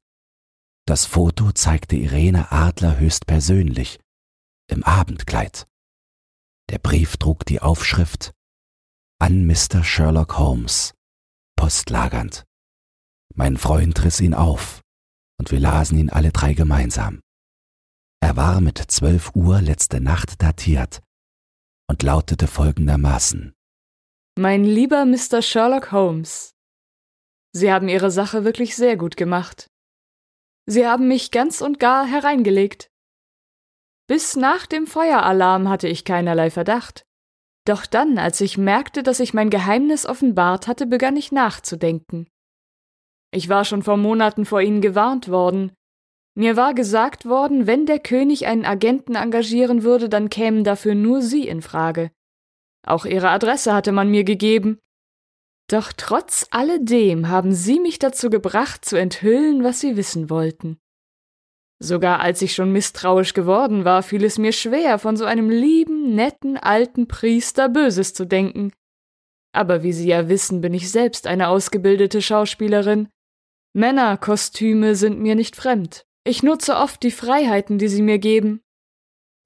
[0.86, 4.00] Das Foto zeigte Irene Adler höchstpersönlich,
[4.70, 5.66] im Abendkleid.
[6.70, 8.32] Der Brief trug die Aufschrift
[9.18, 9.84] An Mr.
[9.84, 10.94] Sherlock Holmes,
[11.56, 12.44] postlagernd.
[13.34, 14.80] Mein Freund riss ihn auf,
[15.38, 17.20] und wir lasen ihn alle drei gemeinsam.
[18.20, 21.02] Er war mit zwölf Uhr letzte Nacht datiert
[21.88, 23.52] und lautete folgendermaßen
[24.38, 25.42] Mein lieber Mr.
[25.42, 26.54] Sherlock Holmes,
[27.56, 29.70] Sie haben Ihre Sache wirklich sehr gut gemacht.
[30.66, 32.90] Sie haben mich ganz und gar hereingelegt.
[34.08, 37.04] Bis nach dem Feueralarm hatte ich keinerlei Verdacht.
[37.64, 42.26] Doch dann, als ich merkte, dass ich mein Geheimnis offenbart hatte, begann ich nachzudenken.
[43.34, 45.72] Ich war schon vor Monaten vor Ihnen gewarnt worden.
[46.36, 51.20] Mir war gesagt worden, wenn der König einen Agenten engagieren würde, dann kämen dafür nur
[51.20, 52.10] Sie in Frage.
[52.86, 54.78] Auch Ihre Adresse hatte man mir gegeben,
[55.68, 60.78] doch trotz alledem haben Sie mich dazu gebracht, zu enthüllen, was Sie wissen wollten.
[61.80, 66.14] Sogar als ich schon misstrauisch geworden war, fiel es mir schwer, von so einem lieben,
[66.14, 68.72] netten alten Priester Böses zu denken.
[69.52, 73.08] Aber wie Sie ja wissen, bin ich selbst eine ausgebildete Schauspielerin.
[73.74, 76.06] Männerkostüme sind mir nicht fremd.
[76.24, 78.64] Ich nutze oft die Freiheiten, die Sie mir geben,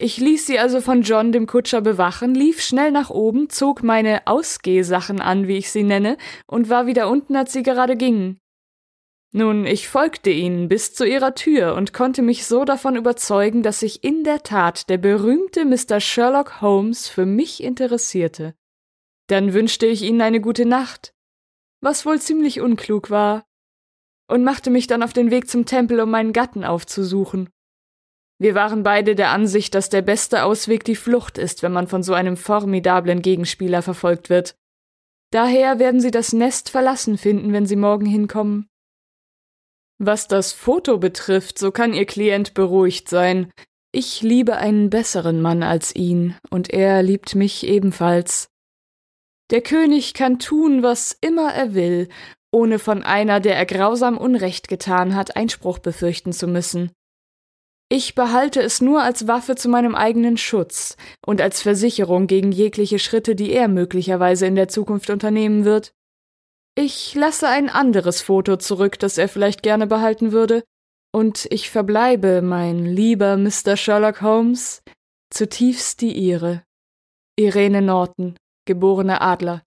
[0.01, 4.29] ich ließ sie also von John dem Kutscher bewachen, lief schnell nach oben, zog meine
[4.29, 6.17] Ausgehsachen an, wie ich sie nenne,
[6.47, 8.39] und war wieder unten, als sie gerade gingen.
[9.33, 13.81] Nun, ich folgte ihnen bis zu ihrer Tür und konnte mich so davon überzeugen, dass
[13.81, 15.99] sich in der Tat der berühmte Mr.
[15.99, 18.55] Sherlock Holmes für mich interessierte.
[19.27, 21.13] Dann wünschte ich ihnen eine gute Nacht,
[21.81, 23.48] was wohl ziemlich unklug war,
[24.29, 27.49] und machte mich dann auf den Weg zum Tempel, um meinen Gatten aufzusuchen.
[28.41, 32.05] Wir waren beide der Ansicht, dass der beste Ausweg die Flucht ist, wenn man von
[32.05, 34.55] so einem formidablen Gegenspieler verfolgt wird.
[35.33, 38.69] Daher werden Sie das Nest verlassen finden, wenn Sie morgen hinkommen.
[39.99, 43.51] Was das Foto betrifft, so kann Ihr Klient beruhigt sein.
[43.91, 48.49] Ich liebe einen besseren Mann als ihn, und er liebt mich ebenfalls.
[49.51, 52.09] Der König kann tun, was immer er will,
[52.51, 56.91] ohne von einer, der er grausam Unrecht getan hat, Einspruch befürchten zu müssen.
[57.91, 62.99] Ich behalte es nur als Waffe zu meinem eigenen Schutz und als Versicherung gegen jegliche
[62.99, 65.93] Schritte, die er möglicherweise in der Zukunft unternehmen wird.
[66.75, 70.63] Ich lasse ein anderes Foto zurück, das er vielleicht gerne behalten würde,
[71.13, 73.77] und ich verbleibe, mein lieber Mr.
[73.77, 74.83] Sherlock Holmes,
[75.31, 76.63] zutiefst die Ihre.
[77.37, 78.37] Irene Norton,
[78.67, 79.63] geborene Adler.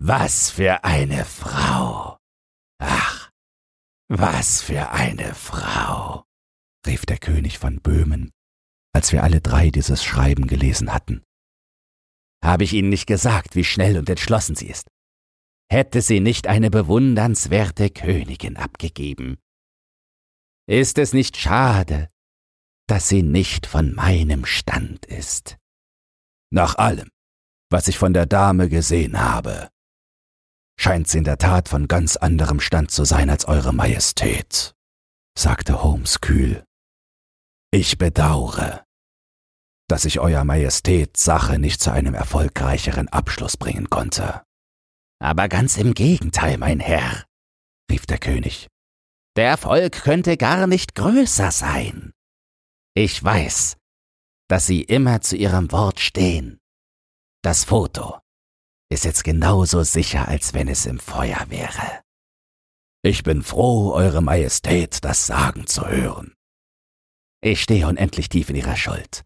[0.00, 1.63] Was für eine Frau.
[2.86, 3.30] Ach,
[4.08, 6.24] was für eine Frau
[6.86, 8.30] rief der König von Böhmen,
[8.92, 11.22] als wir alle drei dieses Schreiben gelesen hatten.
[12.42, 14.86] Habe ich Ihnen nicht gesagt, wie schnell und entschlossen sie ist?
[15.70, 19.38] Hätte sie nicht eine bewundernswerte Königin abgegeben?
[20.68, 22.10] Ist es nicht schade,
[22.86, 25.56] dass sie nicht von meinem Stand ist?
[26.50, 27.08] Nach allem,
[27.70, 29.70] was ich von der Dame gesehen habe,
[30.76, 34.74] scheint sie in der Tat von ganz anderem Stand zu sein als Eure Majestät,
[35.38, 36.64] sagte Holmes kühl.
[37.70, 38.84] Ich bedaure,
[39.88, 44.42] dass ich Euer Majestät Sache nicht zu einem erfolgreicheren Abschluss bringen konnte.
[45.20, 47.24] Aber ganz im Gegenteil, mein Herr,
[47.90, 48.68] rief der König.
[49.36, 52.12] Der Erfolg könnte gar nicht größer sein.
[52.94, 53.76] Ich weiß,
[54.48, 56.58] dass Sie immer zu Ihrem Wort stehen.
[57.42, 58.23] Das Foto
[58.90, 62.02] ist jetzt genauso sicher, als wenn es im Feuer wäre.
[63.02, 66.34] Ich bin froh, Eure Majestät das sagen zu hören.
[67.42, 69.22] Ich stehe unendlich tief in Ihrer Schuld.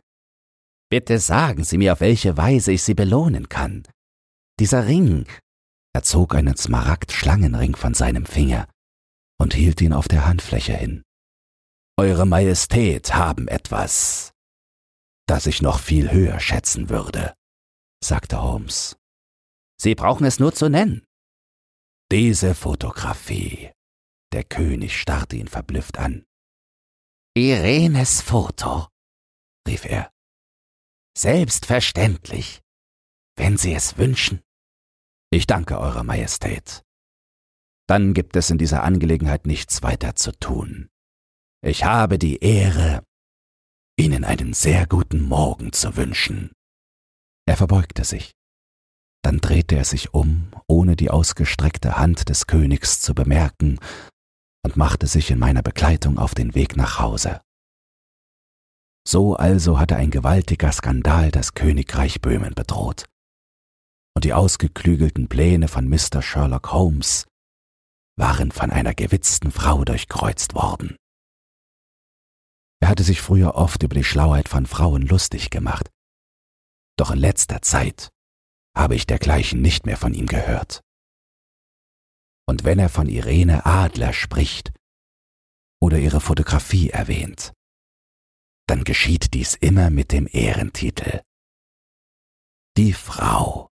[0.91, 3.87] Bitte sagen Sie mir, auf welche Weise ich Sie belohnen kann.
[4.59, 5.27] Dieser Ring.
[5.95, 8.69] Er zog einen Smaragd-Schlangenring von seinem Finger
[9.41, 11.03] und hielt ihn auf der Handfläche hin.
[11.97, 14.33] Eure Majestät haben etwas,
[15.27, 17.35] das ich noch viel höher schätzen würde,
[18.03, 18.97] sagte Holmes.
[19.81, 21.07] Sie brauchen es nur zu nennen.
[22.11, 23.71] Diese Fotografie.
[24.33, 26.25] Der König starrte ihn verblüfft an.
[27.37, 28.89] Irenes Foto,
[29.67, 30.11] rief er.
[31.17, 32.61] Selbstverständlich,
[33.37, 34.41] wenn Sie es wünschen.
[35.31, 36.83] Ich danke Eurer Majestät.
[37.87, 40.89] Dann gibt es in dieser Angelegenheit nichts weiter zu tun.
[41.63, 43.03] Ich habe die Ehre,
[43.99, 46.53] Ihnen einen sehr guten Morgen zu wünschen.
[47.47, 48.38] Er verbeugte sich.
[49.23, 53.79] Dann drehte er sich um, ohne die ausgestreckte Hand des Königs zu bemerken,
[54.65, 57.41] und machte sich in meiner Begleitung auf den Weg nach Hause.
[59.07, 63.07] So also hatte ein gewaltiger Skandal das Königreich Böhmen bedroht.
[64.15, 66.21] Und die ausgeklügelten Pläne von Mr.
[66.21, 67.27] Sherlock Holmes
[68.19, 70.97] waren von einer gewitzten Frau durchkreuzt worden.
[72.81, 75.89] Er hatte sich früher oft über die Schlauheit von Frauen lustig gemacht,
[76.99, 78.11] doch in letzter Zeit
[78.79, 80.83] habe ich dergleichen nicht mehr von ihm gehört.
[82.49, 84.73] Und wenn er von Irene Adler spricht
[85.83, 87.53] oder ihre Fotografie erwähnt,
[88.69, 91.23] dann geschieht dies immer mit dem Ehrentitel
[92.77, 93.69] Die Frau.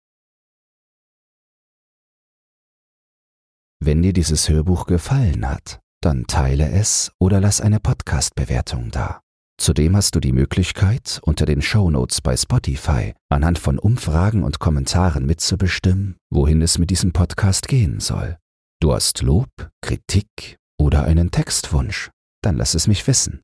[3.83, 9.21] Wenn dir dieses Hörbuch gefallen hat, dann teile es oder lass eine Podcast-Bewertung da.
[9.61, 15.27] Zudem hast du die Möglichkeit, unter den Shownotes bei Spotify anhand von Umfragen und Kommentaren
[15.27, 18.39] mitzubestimmen, wohin es mit diesem Podcast gehen soll.
[18.79, 19.51] Du hast Lob,
[19.83, 22.09] Kritik oder einen Textwunsch,
[22.41, 23.41] dann lass es mich wissen.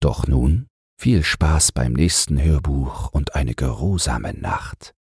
[0.00, 0.66] Doch nun
[1.00, 4.92] viel Spaß beim nächsten Hörbuch und eine geruhsame Nacht.